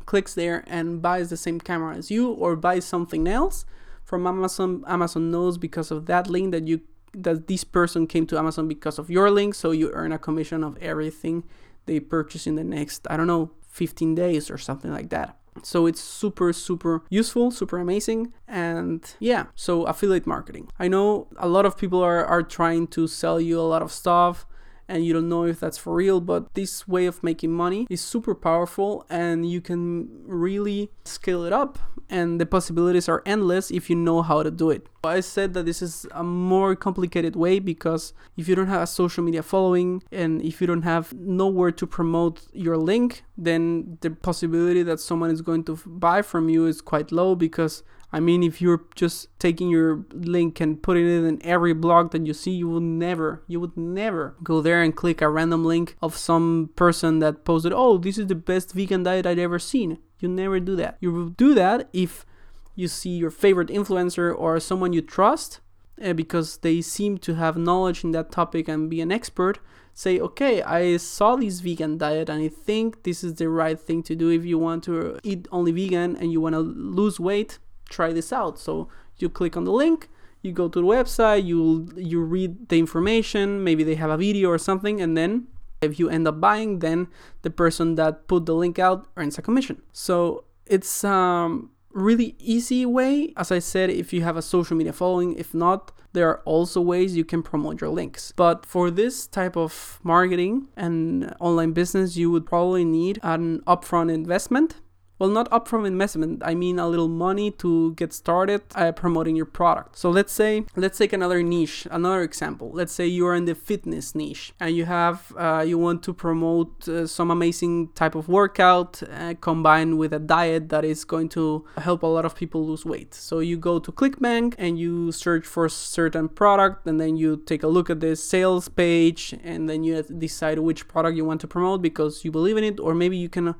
clicks 0.06 0.34
there 0.34 0.64
and 0.66 1.00
buys 1.00 1.30
the 1.30 1.36
same 1.36 1.60
camera 1.60 1.96
as 1.96 2.10
you 2.10 2.30
or 2.32 2.56
buys 2.56 2.84
something 2.84 3.28
else 3.28 3.64
from 4.04 4.26
Amazon, 4.26 4.84
Amazon 4.86 5.30
knows 5.30 5.58
because 5.58 5.90
of 5.90 6.06
that 6.06 6.28
link 6.28 6.52
that 6.52 6.66
you 6.66 6.80
that 7.14 7.46
this 7.46 7.62
person 7.62 8.06
came 8.06 8.26
to 8.26 8.38
Amazon 8.38 8.68
because 8.68 8.98
of 8.98 9.10
your 9.10 9.30
link, 9.30 9.54
so 9.54 9.70
you 9.70 9.90
earn 9.92 10.12
a 10.12 10.18
commission 10.18 10.64
of 10.64 10.78
everything 10.78 11.44
they 11.84 12.00
purchase 12.00 12.46
in 12.46 12.54
the 12.54 12.64
next, 12.64 13.06
I 13.10 13.18
don't 13.18 13.26
know, 13.26 13.50
15 13.68 14.14
days 14.14 14.50
or 14.50 14.56
something 14.56 14.90
like 14.90 15.10
that. 15.10 15.36
So 15.62 15.86
it's 15.86 16.00
super, 16.00 16.52
super 16.52 17.02
useful, 17.10 17.50
super 17.50 17.78
amazing. 17.78 18.32
And 18.48 19.04
yeah, 19.20 19.46
so 19.54 19.84
affiliate 19.84 20.26
marketing. 20.26 20.70
I 20.78 20.88
know 20.88 21.28
a 21.36 21.48
lot 21.48 21.66
of 21.66 21.76
people 21.76 22.02
are, 22.02 22.24
are 22.24 22.42
trying 22.42 22.86
to 22.88 23.06
sell 23.06 23.40
you 23.40 23.60
a 23.60 23.62
lot 23.62 23.82
of 23.82 23.92
stuff 23.92 24.46
and 24.92 25.06
you 25.06 25.14
don't 25.14 25.28
know 25.28 25.44
if 25.44 25.58
that's 25.58 25.78
for 25.78 25.94
real, 25.94 26.20
but 26.20 26.52
this 26.52 26.86
way 26.86 27.06
of 27.06 27.22
making 27.22 27.50
money 27.50 27.86
is 27.88 28.02
super 28.02 28.34
powerful 28.34 29.06
and 29.08 29.50
you 29.50 29.60
can 29.62 30.08
really 30.26 30.90
scale 31.04 31.44
it 31.44 31.52
up 31.52 31.78
and 32.10 32.38
the 32.38 32.44
possibilities 32.44 33.08
are 33.08 33.22
endless 33.24 33.70
if 33.70 33.88
you 33.88 33.96
know 33.96 34.20
how 34.20 34.42
to 34.42 34.50
do 34.50 34.68
it. 34.68 34.86
I 35.04 35.20
said 35.20 35.54
that 35.54 35.64
this 35.64 35.80
is 35.80 36.06
a 36.12 36.22
more 36.22 36.76
complicated 36.76 37.34
way 37.34 37.58
because 37.58 38.12
if 38.36 38.48
you 38.48 38.54
don't 38.54 38.66
have 38.66 38.82
a 38.82 38.86
social 38.86 39.24
media 39.24 39.42
following 39.42 40.02
and 40.12 40.42
if 40.42 40.60
you 40.60 40.66
don't 40.66 40.82
have 40.82 41.14
nowhere 41.14 41.72
to 41.72 41.86
promote 41.86 42.42
your 42.52 42.76
link, 42.76 43.24
then 43.38 43.96
the 44.02 44.10
possibility 44.10 44.82
that 44.82 45.00
someone 45.00 45.30
is 45.30 45.40
going 45.40 45.64
to 45.64 45.78
buy 45.86 46.20
from 46.20 46.50
you 46.50 46.66
is 46.66 46.82
quite 46.82 47.10
low 47.10 47.34
because 47.34 47.82
I 48.12 48.20
mean, 48.20 48.42
if 48.42 48.60
you're 48.60 48.84
just 48.94 49.28
taking 49.38 49.70
your 49.70 50.04
link 50.12 50.60
and 50.60 50.82
putting 50.82 51.06
it 51.06 51.24
in 51.24 51.42
every 51.42 51.72
blog 51.72 52.10
that 52.12 52.26
you 52.26 52.34
see, 52.34 52.50
you 52.50 52.68
would 52.68 52.82
never, 52.82 53.42
you 53.48 53.58
would 53.58 53.76
never 53.76 54.36
go 54.42 54.60
there 54.60 54.82
and 54.82 54.94
click 54.94 55.22
a 55.22 55.30
random 55.30 55.64
link 55.64 55.96
of 56.02 56.16
some 56.16 56.70
person 56.76 57.20
that 57.20 57.44
posted, 57.44 57.72
oh, 57.72 57.96
this 57.96 58.18
is 58.18 58.26
the 58.26 58.34
best 58.34 58.72
vegan 58.72 59.02
diet 59.02 59.26
I'd 59.26 59.38
ever 59.38 59.58
seen. 59.58 59.98
You 60.18 60.28
never 60.28 60.60
do 60.60 60.76
that. 60.76 60.98
You 61.00 61.10
will 61.10 61.30
do 61.30 61.54
that 61.54 61.88
if 61.92 62.26
you 62.74 62.86
see 62.86 63.10
your 63.10 63.30
favorite 63.30 63.68
influencer 63.68 64.34
or 64.36 64.60
someone 64.60 64.92
you 64.92 65.00
trust 65.00 65.60
uh, 66.02 66.12
because 66.12 66.58
they 66.58 66.80
seem 66.80 67.18
to 67.18 67.34
have 67.34 67.56
knowledge 67.56 68.04
in 68.04 68.12
that 68.12 68.30
topic 68.30 68.68
and 68.68 68.90
be 68.90 69.00
an 69.00 69.12
expert 69.12 69.58
say 69.94 70.18
okay 70.18 70.62
i 70.62 70.96
saw 70.96 71.36
this 71.36 71.60
vegan 71.60 71.98
diet 71.98 72.30
and 72.30 72.42
i 72.42 72.48
think 72.48 73.02
this 73.02 73.22
is 73.22 73.34
the 73.34 73.46
right 73.46 73.78
thing 73.78 74.02
to 74.02 74.14
do 74.14 74.30
if 74.30 74.42
you 74.42 74.58
want 74.58 74.82
to 74.82 75.18
eat 75.22 75.46
only 75.52 75.70
vegan 75.70 76.16
and 76.16 76.32
you 76.32 76.40
want 76.40 76.54
to 76.54 76.60
lose 76.60 77.20
weight 77.20 77.58
try 77.92 78.12
this 78.12 78.32
out 78.32 78.58
so 78.58 78.88
you 79.18 79.28
click 79.28 79.56
on 79.56 79.64
the 79.64 79.72
link 79.72 80.08
you 80.42 80.52
go 80.52 80.68
to 80.68 80.80
the 80.80 80.86
website 80.86 81.44
you 81.44 81.88
you 81.96 82.20
read 82.20 82.68
the 82.68 82.78
information 82.78 83.62
maybe 83.62 83.84
they 83.84 83.94
have 83.94 84.10
a 84.10 84.16
video 84.16 84.48
or 84.48 84.58
something 84.58 85.00
and 85.00 85.16
then 85.16 85.46
if 85.80 85.98
you 85.98 86.08
end 86.08 86.26
up 86.26 86.40
buying 86.40 86.78
then 86.80 87.06
the 87.42 87.50
person 87.50 87.94
that 87.96 88.26
put 88.26 88.46
the 88.46 88.54
link 88.54 88.78
out 88.78 89.06
earns 89.16 89.38
a 89.38 89.42
commission 89.42 89.80
so 89.92 90.44
it's 90.66 91.04
um 91.04 91.70
really 91.92 92.34
easy 92.38 92.86
way. 92.86 93.32
As 93.36 93.52
I 93.52 93.58
said, 93.58 93.90
if 93.90 94.12
you 94.12 94.22
have 94.22 94.36
a 94.36 94.42
social 94.42 94.76
media 94.76 94.92
following, 94.92 95.34
if 95.34 95.54
not, 95.54 95.92
there 96.12 96.28
are 96.28 96.40
also 96.44 96.80
ways 96.80 97.16
you 97.16 97.24
can 97.24 97.42
promote 97.42 97.80
your 97.80 97.90
links. 97.90 98.32
But 98.36 98.66
for 98.66 98.90
this 98.90 99.26
type 99.26 99.56
of 99.56 100.00
marketing 100.02 100.68
and 100.76 101.34
online 101.40 101.72
business, 101.72 102.16
you 102.16 102.30
would 102.30 102.46
probably 102.46 102.84
need 102.84 103.18
an 103.22 103.60
upfront 103.66 104.12
investment 104.12 104.76
well 105.22 105.30
not 105.30 105.48
upfront 105.50 105.86
investment 105.86 106.42
i 106.44 106.54
mean 106.62 106.76
a 106.78 106.88
little 106.88 107.12
money 107.26 107.48
to 107.52 107.94
get 107.94 108.12
started 108.12 108.60
uh, 108.74 108.92
promoting 108.92 109.36
your 109.36 109.46
product. 109.46 109.96
So 109.96 110.10
let's 110.10 110.32
say 110.32 110.64
let's 110.76 110.98
take 110.98 111.12
another 111.12 111.42
niche 111.42 111.86
another 111.90 112.22
example. 112.22 112.70
Let's 112.72 112.92
say 112.92 113.06
you're 113.06 113.34
in 113.34 113.44
the 113.44 113.54
fitness 113.54 114.14
niche 114.14 114.52
and 114.60 114.74
you 114.76 114.84
have 114.86 115.32
uh, 115.36 115.64
you 115.66 115.78
want 115.78 116.02
to 116.04 116.12
promote 116.12 116.88
uh, 116.88 117.06
some 117.06 117.30
amazing 117.30 117.88
type 117.94 118.14
of 118.14 118.28
workout 118.28 119.02
uh, 119.02 119.34
combined 119.40 119.98
with 119.98 120.12
a 120.12 120.18
diet 120.18 120.68
that 120.70 120.84
is 120.84 121.04
going 121.04 121.28
to 121.30 121.64
help 121.78 122.02
a 122.02 122.06
lot 122.06 122.24
of 122.24 122.34
people 122.34 122.66
lose 122.66 122.84
weight. 122.84 123.14
So 123.14 123.40
you 123.40 123.56
go 123.56 123.78
to 123.78 123.92
clickbank 123.92 124.54
and 124.58 124.78
you 124.78 125.12
search 125.12 125.46
for 125.46 125.68
certain 125.68 126.28
product 126.28 126.86
and 126.86 127.00
then 127.00 127.16
you 127.16 127.36
take 127.36 127.62
a 127.62 127.68
look 127.68 127.90
at 127.90 128.00
the 128.00 128.16
sales 128.16 128.68
page 128.68 129.34
and 129.42 129.68
then 129.68 129.84
you 129.84 130.02
decide 130.02 130.58
which 130.58 130.88
product 130.88 131.16
you 131.16 131.24
want 131.24 131.40
to 131.42 131.48
promote 131.48 131.82
because 131.82 132.24
you 132.24 132.30
believe 132.30 132.56
in 132.56 132.64
it 132.64 132.80
or 132.80 132.94
maybe 132.94 133.16
you 133.16 133.28
can 133.28 133.54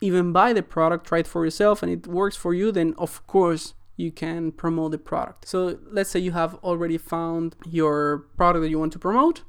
even 0.00 0.32
buy 0.32 0.52
the 0.52 0.62
product, 0.62 1.06
try 1.06 1.18
it 1.18 1.26
for 1.26 1.44
yourself, 1.44 1.82
and 1.82 1.90
it 1.90 2.06
works 2.06 2.36
for 2.36 2.54
you, 2.54 2.70
then 2.70 2.94
of 2.98 3.26
course 3.26 3.74
you 3.96 4.12
can 4.12 4.52
promote 4.52 4.92
the 4.92 4.98
product. 4.98 5.48
So 5.48 5.78
let's 5.90 6.10
say 6.10 6.20
you 6.20 6.32
have 6.32 6.54
already 6.56 6.98
found 6.98 7.56
your 7.68 8.18
product 8.36 8.62
that 8.62 8.70
you 8.70 8.78
want 8.78 8.92
to 8.92 8.98
promote. 8.98 9.42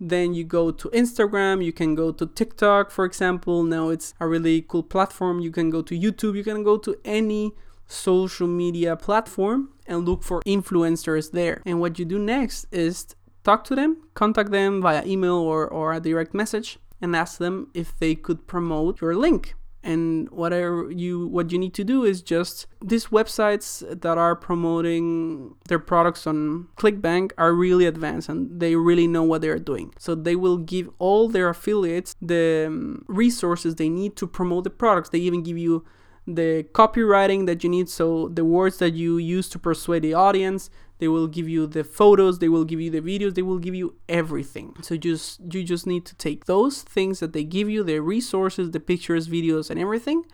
Then 0.00 0.34
you 0.34 0.44
go 0.44 0.70
to 0.70 0.88
Instagram, 0.90 1.64
you 1.64 1.72
can 1.72 1.94
go 1.94 2.10
to 2.12 2.26
TikTok, 2.26 2.90
for 2.90 3.04
example. 3.04 3.62
Now 3.62 3.90
it's 3.90 4.14
a 4.20 4.26
really 4.26 4.62
cool 4.62 4.82
platform. 4.82 5.40
You 5.40 5.50
can 5.50 5.70
go 5.70 5.82
to 5.82 5.98
YouTube, 5.98 6.36
you 6.36 6.44
can 6.44 6.62
go 6.62 6.76
to 6.78 6.96
any 7.04 7.52
social 7.86 8.48
media 8.48 8.96
platform 8.96 9.70
and 9.86 10.06
look 10.06 10.22
for 10.22 10.42
influencers 10.42 11.30
there. 11.30 11.62
And 11.64 11.80
what 11.80 11.98
you 11.98 12.04
do 12.04 12.18
next 12.18 12.66
is 12.72 13.06
talk 13.44 13.64
to 13.64 13.74
them, 13.74 14.08
contact 14.14 14.50
them 14.50 14.82
via 14.82 15.04
email 15.06 15.34
or, 15.36 15.68
or 15.68 15.92
a 15.92 16.00
direct 16.00 16.34
message, 16.34 16.78
and 17.00 17.14
ask 17.14 17.38
them 17.38 17.68
if 17.74 17.96
they 17.98 18.14
could 18.14 18.46
promote 18.46 19.00
your 19.00 19.14
link 19.14 19.54
and 19.86 20.28
whatever 20.30 20.90
you 20.90 21.28
what 21.28 21.52
you 21.52 21.58
need 21.58 21.72
to 21.74 21.84
do 21.84 22.04
is 22.04 22.20
just 22.20 22.66
these 22.84 23.06
websites 23.06 23.68
that 24.00 24.18
are 24.18 24.34
promoting 24.34 25.54
their 25.68 25.78
products 25.78 26.26
on 26.26 26.66
clickbank 26.76 27.30
are 27.38 27.52
really 27.54 27.86
advanced 27.86 28.28
and 28.28 28.60
they 28.60 28.74
really 28.74 29.06
know 29.06 29.22
what 29.22 29.40
they're 29.42 29.60
doing. 29.60 29.94
So 29.98 30.14
they 30.14 30.34
will 30.34 30.58
give 30.58 30.90
all 30.98 31.28
their 31.28 31.48
affiliates 31.48 32.16
the 32.20 32.64
um, 32.66 33.04
resources 33.06 33.76
they 33.76 33.88
need 33.88 34.16
to 34.16 34.26
promote 34.26 34.64
the 34.64 34.70
products. 34.70 35.10
They 35.10 35.20
even 35.20 35.44
give 35.44 35.56
you 35.56 35.84
the 36.26 36.66
copywriting 36.72 37.46
that 37.46 37.62
you 37.62 37.70
need 37.70 37.88
so 37.88 38.28
the 38.28 38.44
words 38.44 38.78
that 38.78 38.94
you 38.94 39.16
use 39.16 39.48
to 39.48 39.58
persuade 39.58 40.02
the 40.02 40.14
audience 40.14 40.70
they 40.98 41.08
will 41.08 41.26
give 41.26 41.48
you 41.48 41.66
the 41.66 41.84
photos 41.84 42.38
they 42.38 42.48
will 42.48 42.64
give 42.64 42.80
you 42.80 42.90
the 42.90 43.00
videos 43.00 43.34
they 43.34 43.42
will 43.42 43.58
give 43.58 43.74
you 43.74 43.94
everything. 44.08 44.74
So 44.82 44.96
just 44.96 45.40
you 45.52 45.62
just 45.62 45.86
need 45.86 46.04
to 46.06 46.14
take 46.16 46.46
those 46.46 46.82
things 46.82 47.20
that 47.20 47.32
they 47.32 47.44
give 47.44 47.68
you 47.68 47.84
the 47.84 48.00
resources 48.00 48.70
the 48.70 48.80
pictures 48.80 49.28
videos 49.28 49.70
and 49.70 49.78
everything 49.78 50.24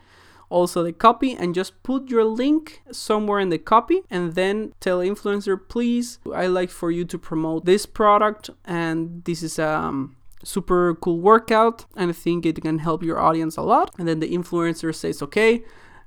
also 0.53 0.83
the 0.83 0.93
copy 0.93 1.33
and 1.33 1.55
just 1.55 1.83
put 1.83 2.09
your 2.09 2.25
link 2.25 2.83
somewhere 2.93 3.41
in 3.41 3.49
the 3.49 3.59
copy 3.59 4.03
and 4.11 4.35
then 4.35 4.73
tell 4.81 4.99
influencer 4.99 5.59
please 5.69 6.19
i 6.35 6.47
like 6.47 6.71
for 6.71 6.91
you 6.91 7.05
to 7.07 7.19
promote 7.19 7.65
this 7.65 7.87
product 7.87 8.51
and 8.65 9.25
this 9.25 9.43
is 9.43 9.59
um 9.59 10.15
super 10.45 10.95
cool 10.97 11.21
workout 11.21 11.85
and 11.97 12.11
i 12.11 12.13
think 12.13 12.45
it 12.45 12.61
can 12.63 12.79
help 12.79 13.03
your 13.03 13.19
audience 13.19 13.57
a 13.57 13.63
lot 13.63 13.91
and 13.99 14.07
then 14.09 14.21
the 14.21 14.29
influencer 14.29 14.95
says 14.95 15.23
okay 15.23 15.63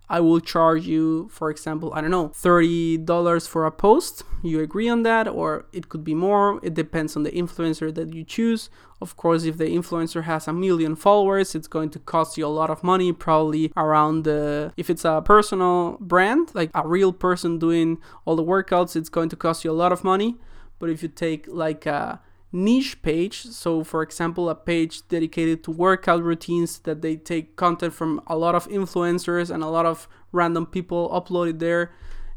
I 0.08 0.20
will 0.20 0.40
charge 0.40 0.86
you, 0.86 1.28
for 1.32 1.50
example, 1.50 1.92
I 1.94 2.02
don't 2.02 2.12
know, 2.12 2.30
$30 2.30 3.48
for 3.48 3.66
a 3.66 3.72
post. 3.72 4.24
You 4.44 4.60
agree 4.60 4.88
on 4.88 5.04
that, 5.04 5.28
or 5.28 5.66
it 5.74 5.90
could 5.90 6.04
be 6.04 6.14
more. 6.14 6.60
It 6.62 6.76
depends 6.76 7.16
on 7.16 7.24
the 7.24 7.32
influencer 7.32 7.94
that 7.96 8.14
you 8.14 8.24
choose. 8.24 8.70
Of 9.02 9.18
course, 9.18 9.46
if 9.46 9.58
the 9.58 9.66
influencer 9.66 10.24
has 10.24 10.48
a 10.48 10.54
million 10.54 10.96
followers, 10.96 11.56
it's 11.56 11.68
going 11.68 11.90
to 11.92 12.00
cost 12.00 12.38
you 12.38 12.46
a 12.46 12.48
lot 12.48 12.70
of 12.70 12.84
money, 12.84 13.12
probably 13.14 13.72
around 13.76 14.24
the, 14.24 14.74
if 14.78 14.90
it's 14.90 15.06
a 15.06 15.24
personal 15.26 15.98
brand, 16.00 16.52
like 16.54 16.70
a 16.76 16.88
real 16.88 17.12
person 17.12 17.58
doing 17.58 17.98
all 18.26 18.36
the 18.36 18.44
workouts, 18.44 18.96
it's 18.96 19.10
going 19.10 19.30
to 19.30 19.36
cost 19.36 19.66
you 19.66 19.72
a 19.72 19.74
lot 19.74 19.92
of 19.92 20.04
money. 20.04 20.36
But 20.78 20.90
if 20.90 21.02
you 21.02 21.10
take 21.10 21.48
like 21.48 21.86
a 21.88 22.22
niche 22.56 23.02
page. 23.02 23.44
So, 23.44 23.84
for 23.84 24.02
example, 24.02 24.50
a 24.50 24.56
page 24.56 25.08
dedicated 25.08 25.64
to 25.66 25.72
workout 25.72 26.24
routines 26.24 26.80
that 26.80 27.02
they 27.02 27.16
take 27.16 27.56
content 27.56 27.94
from 27.94 28.22
a 28.28 28.38
lot 28.38 28.56
of 28.56 28.68
influencers 28.70 29.50
and 29.50 29.64
a 29.64 29.68
lot 29.68 29.86
of 29.86 30.08
random 30.32 30.66
people 30.66 31.10
uploaded 31.10 31.60
there. 31.60 31.92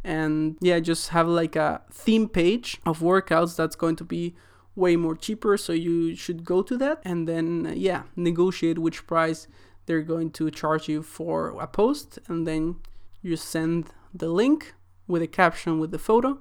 And 0.05 0.57
yeah, 0.61 0.81
just 0.81 1.11
have 1.11 1.29
like 1.29 1.57
a 1.57 1.83
theme 1.91 2.29
page 2.29 2.79
of 2.85 3.01
workouts 3.01 3.57
that's 3.57 3.77
going 3.77 3.97
to 3.97 4.05
be 4.05 4.35
way 4.75 4.97
more 4.97 5.17
cheaper. 5.17 5.57
So, 5.57 5.73
you 5.73 6.15
should 6.15 6.45
go 6.45 6.63
to 6.63 6.77
that 6.79 7.01
and 7.05 7.29
then, 7.29 7.73
yeah, 7.77 8.03
negotiate 8.17 8.79
which 8.79 9.07
price 9.07 9.47
they're 9.87 10.03
going 10.03 10.31
to 10.33 10.51
charge 10.51 10.89
you 10.89 11.03
for 11.03 11.59
a 11.61 11.67
post. 11.67 12.19
And 12.29 12.47
then 12.47 12.77
you 13.23 13.37
send 13.37 13.91
the 14.13 14.29
link 14.29 14.75
with 15.07 15.23
a 15.23 15.27
caption 15.27 15.79
with 15.79 15.91
the 15.91 15.99
photo 15.99 16.39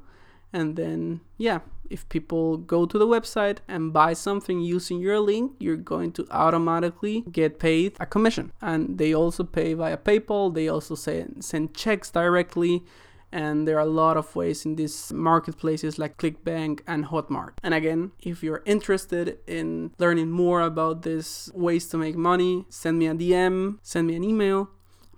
and 0.54 0.76
then 0.76 1.22
yeah 1.38 1.60
if 1.89 2.08
people 2.10 2.58
go 2.58 2.86
to 2.86 2.97
the 2.97 3.08
website 3.08 3.60
and 3.67 3.93
buy 3.93 4.13
something 4.13 4.60
using 4.60 5.00
your 5.00 5.19
link 5.19 5.54
you're 5.60 5.78
going 5.78 6.12
to 6.12 6.26
automatically 6.32 7.23
get 7.32 7.60
paid 7.60 7.95
a 8.00 8.06
commission. 8.06 8.52
And 8.62 8.97
they 8.97 9.13
also 9.13 9.43
pay 9.43 9.73
via 9.73 9.97
paypal. 9.97 10.54
They 10.54 10.67
also 10.67 10.95
send, 10.95 11.43
send 11.43 11.73
checks 11.73 12.10
directly. 12.12 12.84
And 13.32 13.67
there 13.67 13.76
are 13.78 13.82
a 13.82 13.86
lot 13.86 14.15
of 14.15 14.34
ways 14.36 14.65
in 14.65 14.78
these 14.78 15.12
marketplaces 15.12 16.00
like 16.00 16.17
clickbank 16.17 16.80
and 16.88 17.06
hotmart. 17.06 17.54
And 17.62 17.73
again 17.73 18.12
if 18.21 18.41
you're 18.43 18.63
interested 18.65 19.39
in 19.47 19.91
learning 19.97 20.32
more 20.32 20.62
about 20.62 21.02
these 21.02 21.52
ways 21.54 21.88
to 21.89 21.97
make 21.97 22.15
money 22.15 22.65
send 22.69 23.00
me 23.00 23.08
a 23.08 23.13
dm 23.13 23.80
send 23.82 24.08
me 24.08 24.15
an 24.15 24.23
email. 24.23 24.69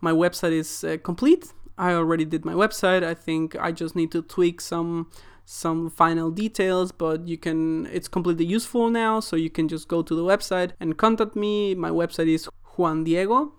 My 0.01 0.11
website 0.11 0.53
is 0.53 0.83
uh, 0.83 0.97
complete. 1.03 1.53
I 1.77 1.93
already 1.93 2.25
did 2.25 2.43
my 2.45 2.53
website. 2.53 3.03
I 3.03 3.13
think 3.13 3.55
I 3.55 3.71
just 3.71 3.95
need 3.95 4.11
to 4.11 4.21
tweak 4.21 4.59
some 4.59 5.09
some 5.51 5.89
final 5.89 6.29
details, 6.29 6.91
but 6.91 7.27
you 7.27 7.35
can 7.35 7.87
it's 7.87 8.07
completely 8.07 8.45
useful 8.45 8.91
now, 8.91 9.19
so 9.19 9.35
you 9.35 9.49
can 9.49 9.67
just 9.67 9.87
go 9.87 10.03
to 10.03 10.13
the 10.13 10.23
website 10.23 10.73
and 10.79 10.95
contact 10.95 11.35
me. 11.35 11.73
My 11.73 11.89
website 11.89 12.27
is 12.27 12.47
juandiego 12.77 13.53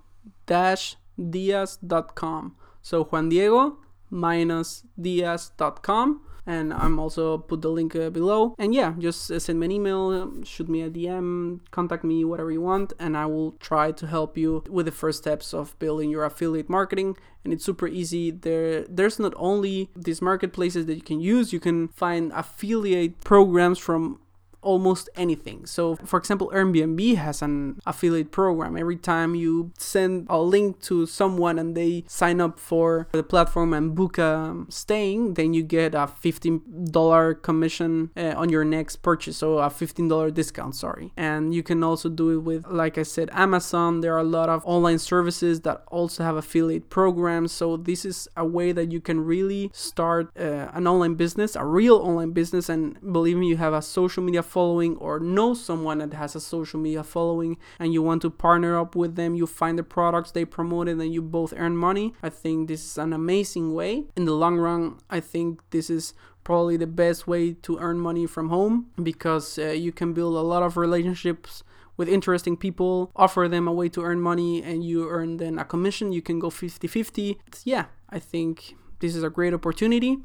diaz.com. 1.18 2.56
So 2.80 3.04
Juan 3.04 3.28
Diego 3.28 3.78
minus 4.08 4.84
diaz.com 5.00 6.20
and 6.50 6.74
I'm 6.74 6.98
also 6.98 7.38
put 7.38 7.62
the 7.62 7.70
link 7.70 7.94
uh, 7.94 8.10
below. 8.10 8.56
And 8.58 8.74
yeah, 8.74 8.94
just 8.98 9.30
uh, 9.30 9.38
send 9.38 9.60
me 9.60 9.66
an 9.66 9.72
email, 9.72 10.44
shoot 10.44 10.68
me 10.68 10.82
a 10.82 10.90
DM, 10.90 11.60
contact 11.70 12.02
me, 12.02 12.24
whatever 12.24 12.50
you 12.50 12.60
want, 12.60 12.92
and 12.98 13.16
I 13.16 13.26
will 13.26 13.52
try 13.52 13.92
to 13.92 14.06
help 14.08 14.36
you 14.36 14.64
with 14.68 14.86
the 14.86 14.92
first 14.92 15.18
steps 15.18 15.54
of 15.54 15.78
building 15.78 16.10
your 16.10 16.24
affiliate 16.24 16.68
marketing. 16.68 17.16
And 17.44 17.52
it's 17.52 17.64
super 17.64 17.86
easy. 17.86 18.32
There, 18.32 18.84
there's 18.88 19.18
not 19.20 19.32
only 19.36 19.90
these 19.94 20.20
marketplaces 20.20 20.86
that 20.86 20.96
you 20.96 21.02
can 21.02 21.20
use. 21.20 21.52
You 21.52 21.60
can 21.60 21.88
find 21.88 22.32
affiliate 22.34 23.20
programs 23.20 23.78
from 23.78 24.18
almost 24.62 25.08
anything. 25.16 25.66
So, 25.66 25.96
for 25.96 26.18
example, 26.18 26.50
Airbnb 26.54 27.16
has 27.16 27.42
an 27.42 27.80
affiliate 27.86 28.30
program. 28.30 28.76
Every 28.76 28.96
time 28.96 29.34
you 29.34 29.72
send 29.78 30.26
a 30.28 30.40
link 30.40 30.80
to 30.82 31.06
someone 31.06 31.58
and 31.58 31.76
they 31.76 32.04
sign 32.06 32.40
up 32.40 32.58
for 32.58 33.08
the 33.12 33.22
platform 33.22 33.72
and 33.72 33.94
book 33.94 34.18
a 34.18 34.64
staying, 34.68 35.34
then 35.34 35.54
you 35.54 35.62
get 35.62 35.94
a 35.94 36.06
$15 36.06 37.42
commission 37.42 38.10
uh, 38.16 38.34
on 38.36 38.48
your 38.48 38.64
next 38.64 38.96
purchase. 38.96 39.36
So, 39.38 39.58
a 39.58 39.70
$15 39.70 40.32
discount, 40.34 40.74
sorry. 40.74 41.12
And 41.16 41.54
you 41.54 41.62
can 41.62 41.82
also 41.82 42.08
do 42.08 42.30
it 42.30 42.38
with, 42.38 42.66
like 42.66 42.98
I 42.98 43.02
said, 43.02 43.30
Amazon. 43.32 44.00
There 44.00 44.14
are 44.14 44.18
a 44.18 44.24
lot 44.24 44.48
of 44.48 44.62
online 44.64 44.98
services 44.98 45.62
that 45.62 45.82
also 45.88 46.22
have 46.22 46.36
affiliate 46.36 46.90
programs. 46.90 47.52
So, 47.52 47.76
this 47.76 48.04
is 48.04 48.28
a 48.36 48.44
way 48.44 48.72
that 48.72 48.92
you 48.92 49.00
can 49.00 49.24
really 49.24 49.70
start 49.72 50.30
uh, 50.38 50.68
an 50.72 50.86
online 50.86 51.14
business, 51.14 51.56
a 51.56 51.64
real 51.64 51.96
online 51.96 52.32
business. 52.32 52.68
And 52.68 53.00
believe 53.12 53.36
me, 53.36 53.48
you 53.48 53.56
have 53.56 53.72
a 53.72 53.82
social 53.82 54.22
media 54.22 54.42
following 54.50 54.96
or 54.96 55.20
know 55.20 55.54
someone 55.54 55.98
that 55.98 56.12
has 56.12 56.34
a 56.34 56.40
social 56.40 56.80
media 56.80 57.04
following 57.04 57.56
and 57.78 57.92
you 57.92 58.02
want 58.02 58.22
to 58.22 58.30
partner 58.30 58.78
up 58.78 58.96
with 58.96 59.14
them, 59.16 59.34
you 59.34 59.46
find 59.46 59.78
the 59.78 59.82
products 59.82 60.32
they 60.32 60.44
promote 60.44 60.88
and 60.88 61.00
then 61.00 61.12
you 61.12 61.22
both 61.22 61.54
earn 61.56 61.76
money. 61.76 62.12
I 62.22 62.30
think 62.30 62.68
this 62.68 62.84
is 62.84 62.98
an 62.98 63.12
amazing 63.12 63.74
way. 63.74 64.04
In 64.16 64.24
the 64.24 64.32
long 64.32 64.56
run, 64.58 64.98
I 65.08 65.20
think 65.20 65.60
this 65.70 65.88
is 65.88 66.14
probably 66.42 66.76
the 66.76 66.86
best 66.86 67.26
way 67.26 67.52
to 67.52 67.78
earn 67.78 67.98
money 67.98 68.26
from 68.26 68.48
home 68.48 68.86
because 69.00 69.58
uh, 69.58 69.66
you 69.66 69.92
can 69.92 70.12
build 70.12 70.34
a 70.34 70.40
lot 70.52 70.62
of 70.62 70.76
relationships 70.76 71.62
with 71.96 72.08
interesting 72.08 72.56
people, 72.56 73.12
offer 73.14 73.46
them 73.46 73.68
a 73.68 73.72
way 73.72 73.88
to 73.90 74.02
earn 74.02 74.20
money, 74.20 74.62
and 74.62 74.82
you 74.82 75.06
earn 75.08 75.36
then 75.36 75.58
a 75.58 75.64
commission. 75.64 76.12
You 76.12 76.22
can 76.22 76.38
go 76.38 76.48
50 76.48 76.88
50. 76.88 77.38
Yeah, 77.64 77.84
I 78.08 78.18
think 78.18 78.74
this 79.00 79.14
is 79.14 79.22
a 79.22 79.30
great 79.30 79.52
opportunity 79.52 80.18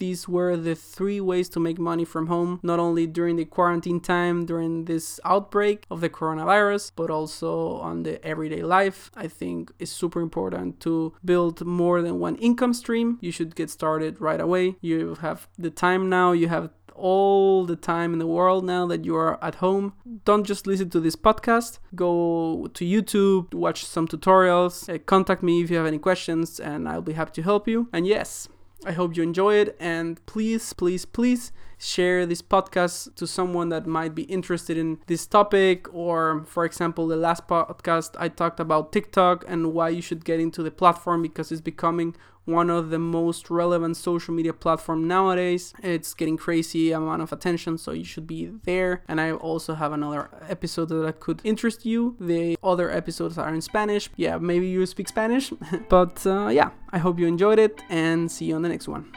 these 0.00 0.28
were 0.28 0.56
the 0.56 0.74
three 0.74 1.20
ways 1.20 1.48
to 1.50 1.60
make 1.60 1.78
money 1.78 2.04
from 2.04 2.26
home, 2.26 2.58
not 2.62 2.80
only 2.80 3.06
during 3.06 3.36
the 3.36 3.44
quarantine 3.44 4.00
time, 4.00 4.44
during 4.44 4.86
this 4.86 5.20
outbreak 5.24 5.84
of 5.90 6.00
the 6.00 6.10
coronavirus, 6.10 6.90
but 6.96 7.10
also 7.10 7.74
on 7.76 8.02
the 8.02 8.22
everyday 8.24 8.62
life. 8.62 9.12
I 9.14 9.28
think 9.28 9.70
it's 9.78 9.92
super 9.92 10.20
important 10.20 10.80
to 10.80 11.14
build 11.24 11.64
more 11.64 12.02
than 12.02 12.18
one 12.18 12.36
income 12.36 12.74
stream. 12.74 13.18
You 13.20 13.30
should 13.30 13.54
get 13.54 13.70
started 13.70 14.20
right 14.20 14.40
away. 14.40 14.76
You 14.80 15.14
have 15.20 15.46
the 15.56 15.70
time 15.70 16.08
now, 16.08 16.32
you 16.32 16.48
have 16.48 16.70
all 16.94 17.64
the 17.64 17.76
time 17.76 18.12
in 18.12 18.18
the 18.18 18.26
world 18.26 18.64
now 18.64 18.86
that 18.86 19.04
you 19.04 19.16
are 19.16 19.42
at 19.42 19.56
home. 19.56 19.94
Don't 20.24 20.44
just 20.44 20.66
listen 20.66 20.90
to 20.90 21.00
this 21.00 21.16
podcast. 21.16 21.78
Go 21.94 22.68
to 22.74 22.84
YouTube, 22.84 23.54
watch 23.54 23.84
some 23.84 24.06
tutorials, 24.06 24.92
uh, 24.92 24.98
contact 24.98 25.42
me 25.42 25.62
if 25.62 25.70
you 25.70 25.76
have 25.76 25.86
any 25.86 25.98
questions, 25.98 26.60
and 26.60 26.88
I'll 26.88 27.02
be 27.02 27.14
happy 27.14 27.32
to 27.32 27.42
help 27.42 27.66
you. 27.66 27.88
And 27.92 28.06
yes, 28.06 28.48
I 28.84 28.92
hope 28.92 29.16
you 29.16 29.22
enjoy 29.22 29.56
it 29.56 29.76
and 29.78 30.24
please, 30.24 30.72
please, 30.72 31.04
please 31.04 31.52
share 31.76 32.24
this 32.24 32.40
podcast 32.40 33.14
to 33.16 33.26
someone 33.26 33.68
that 33.70 33.86
might 33.86 34.14
be 34.14 34.22
interested 34.22 34.78
in 34.78 34.98
this 35.06 35.26
topic. 35.26 35.92
Or, 35.92 36.44
for 36.46 36.64
example, 36.64 37.06
the 37.06 37.16
last 37.16 37.46
podcast 37.46 38.16
I 38.18 38.28
talked 38.28 38.58
about 38.58 38.92
TikTok 38.92 39.44
and 39.46 39.74
why 39.74 39.90
you 39.90 40.00
should 40.00 40.24
get 40.24 40.40
into 40.40 40.62
the 40.62 40.70
platform 40.70 41.20
because 41.22 41.52
it's 41.52 41.60
becoming 41.60 42.16
one 42.50 42.70
of 42.70 42.90
the 42.90 42.98
most 42.98 43.50
relevant 43.50 43.96
social 43.96 44.34
media 44.34 44.52
platform 44.52 45.06
nowadays. 45.06 45.72
It's 45.82 46.14
getting 46.14 46.36
crazy 46.36 46.92
amount 46.92 47.22
of 47.22 47.32
attention, 47.32 47.78
so 47.78 47.92
you 47.92 48.04
should 48.04 48.26
be 48.26 48.50
there. 48.64 49.02
And 49.08 49.20
I 49.20 49.32
also 49.32 49.74
have 49.74 49.92
another 49.92 50.30
episode 50.48 50.88
that 50.88 51.20
could 51.20 51.40
interest 51.44 51.84
you. 51.84 52.16
The 52.20 52.56
other 52.62 52.90
episodes 52.90 53.38
are 53.38 53.52
in 53.54 53.60
Spanish. 53.60 54.10
Yeah, 54.16 54.38
maybe 54.38 54.68
you 54.68 54.84
speak 54.86 55.08
Spanish, 55.08 55.52
but 55.88 56.26
uh, 56.26 56.48
yeah, 56.48 56.70
I 56.92 56.98
hope 56.98 57.18
you 57.18 57.26
enjoyed 57.26 57.58
it 57.58 57.82
and 57.88 58.30
see 58.30 58.46
you 58.46 58.56
on 58.56 58.62
the 58.62 58.68
next 58.68 58.88
one. 58.88 59.12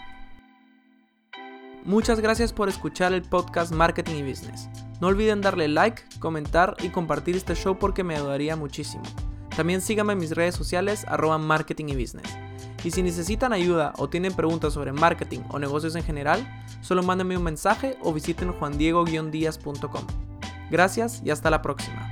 Muchas 1.85 2.21
gracias 2.21 2.53
por 2.53 2.69
escuchar 2.69 3.11
el 3.11 3.23
podcast 3.23 3.73
Marketing 3.73 4.15
y 4.15 4.23
Business. 4.23 4.69
No 5.01 5.07
olviden 5.07 5.41
darle 5.41 5.67
like, 5.67 6.01
comentar 6.19 6.77
y 6.81 6.89
compartir 6.89 7.35
este 7.35 7.55
show 7.55 7.77
porque 7.77 8.05
me 8.05 8.15
ayudaría 8.15 8.55
muchísimo. 8.55 9.03
También 9.55 9.81
síganme 9.81 10.13
en 10.13 10.19
mis 10.19 10.31
redes 10.31 10.55
sociales 10.55 11.05
arroba 11.09 11.37
marketing 11.37 11.87
y 11.89 11.95
business. 11.95 12.27
Y 12.83 12.91
si 12.91 13.01
necesitan 13.01 13.53
ayuda 13.53 13.93
o 13.97 14.09
tienen 14.09 14.33
preguntas 14.33 14.73
sobre 14.73 14.91
marketing 14.91 15.39
o 15.49 15.59
negocios 15.59 15.95
en 15.95 16.03
general, 16.03 16.45
solo 16.81 17.01
mándenme 17.03 17.37
un 17.37 17.43
mensaje 17.43 17.97
o 18.01 18.13
visiten 18.13 18.51
juandiego-díaz.com. 18.51 20.05
Gracias 20.69 21.21
y 21.23 21.29
hasta 21.29 21.49
la 21.49 21.61
próxima. 21.61 22.11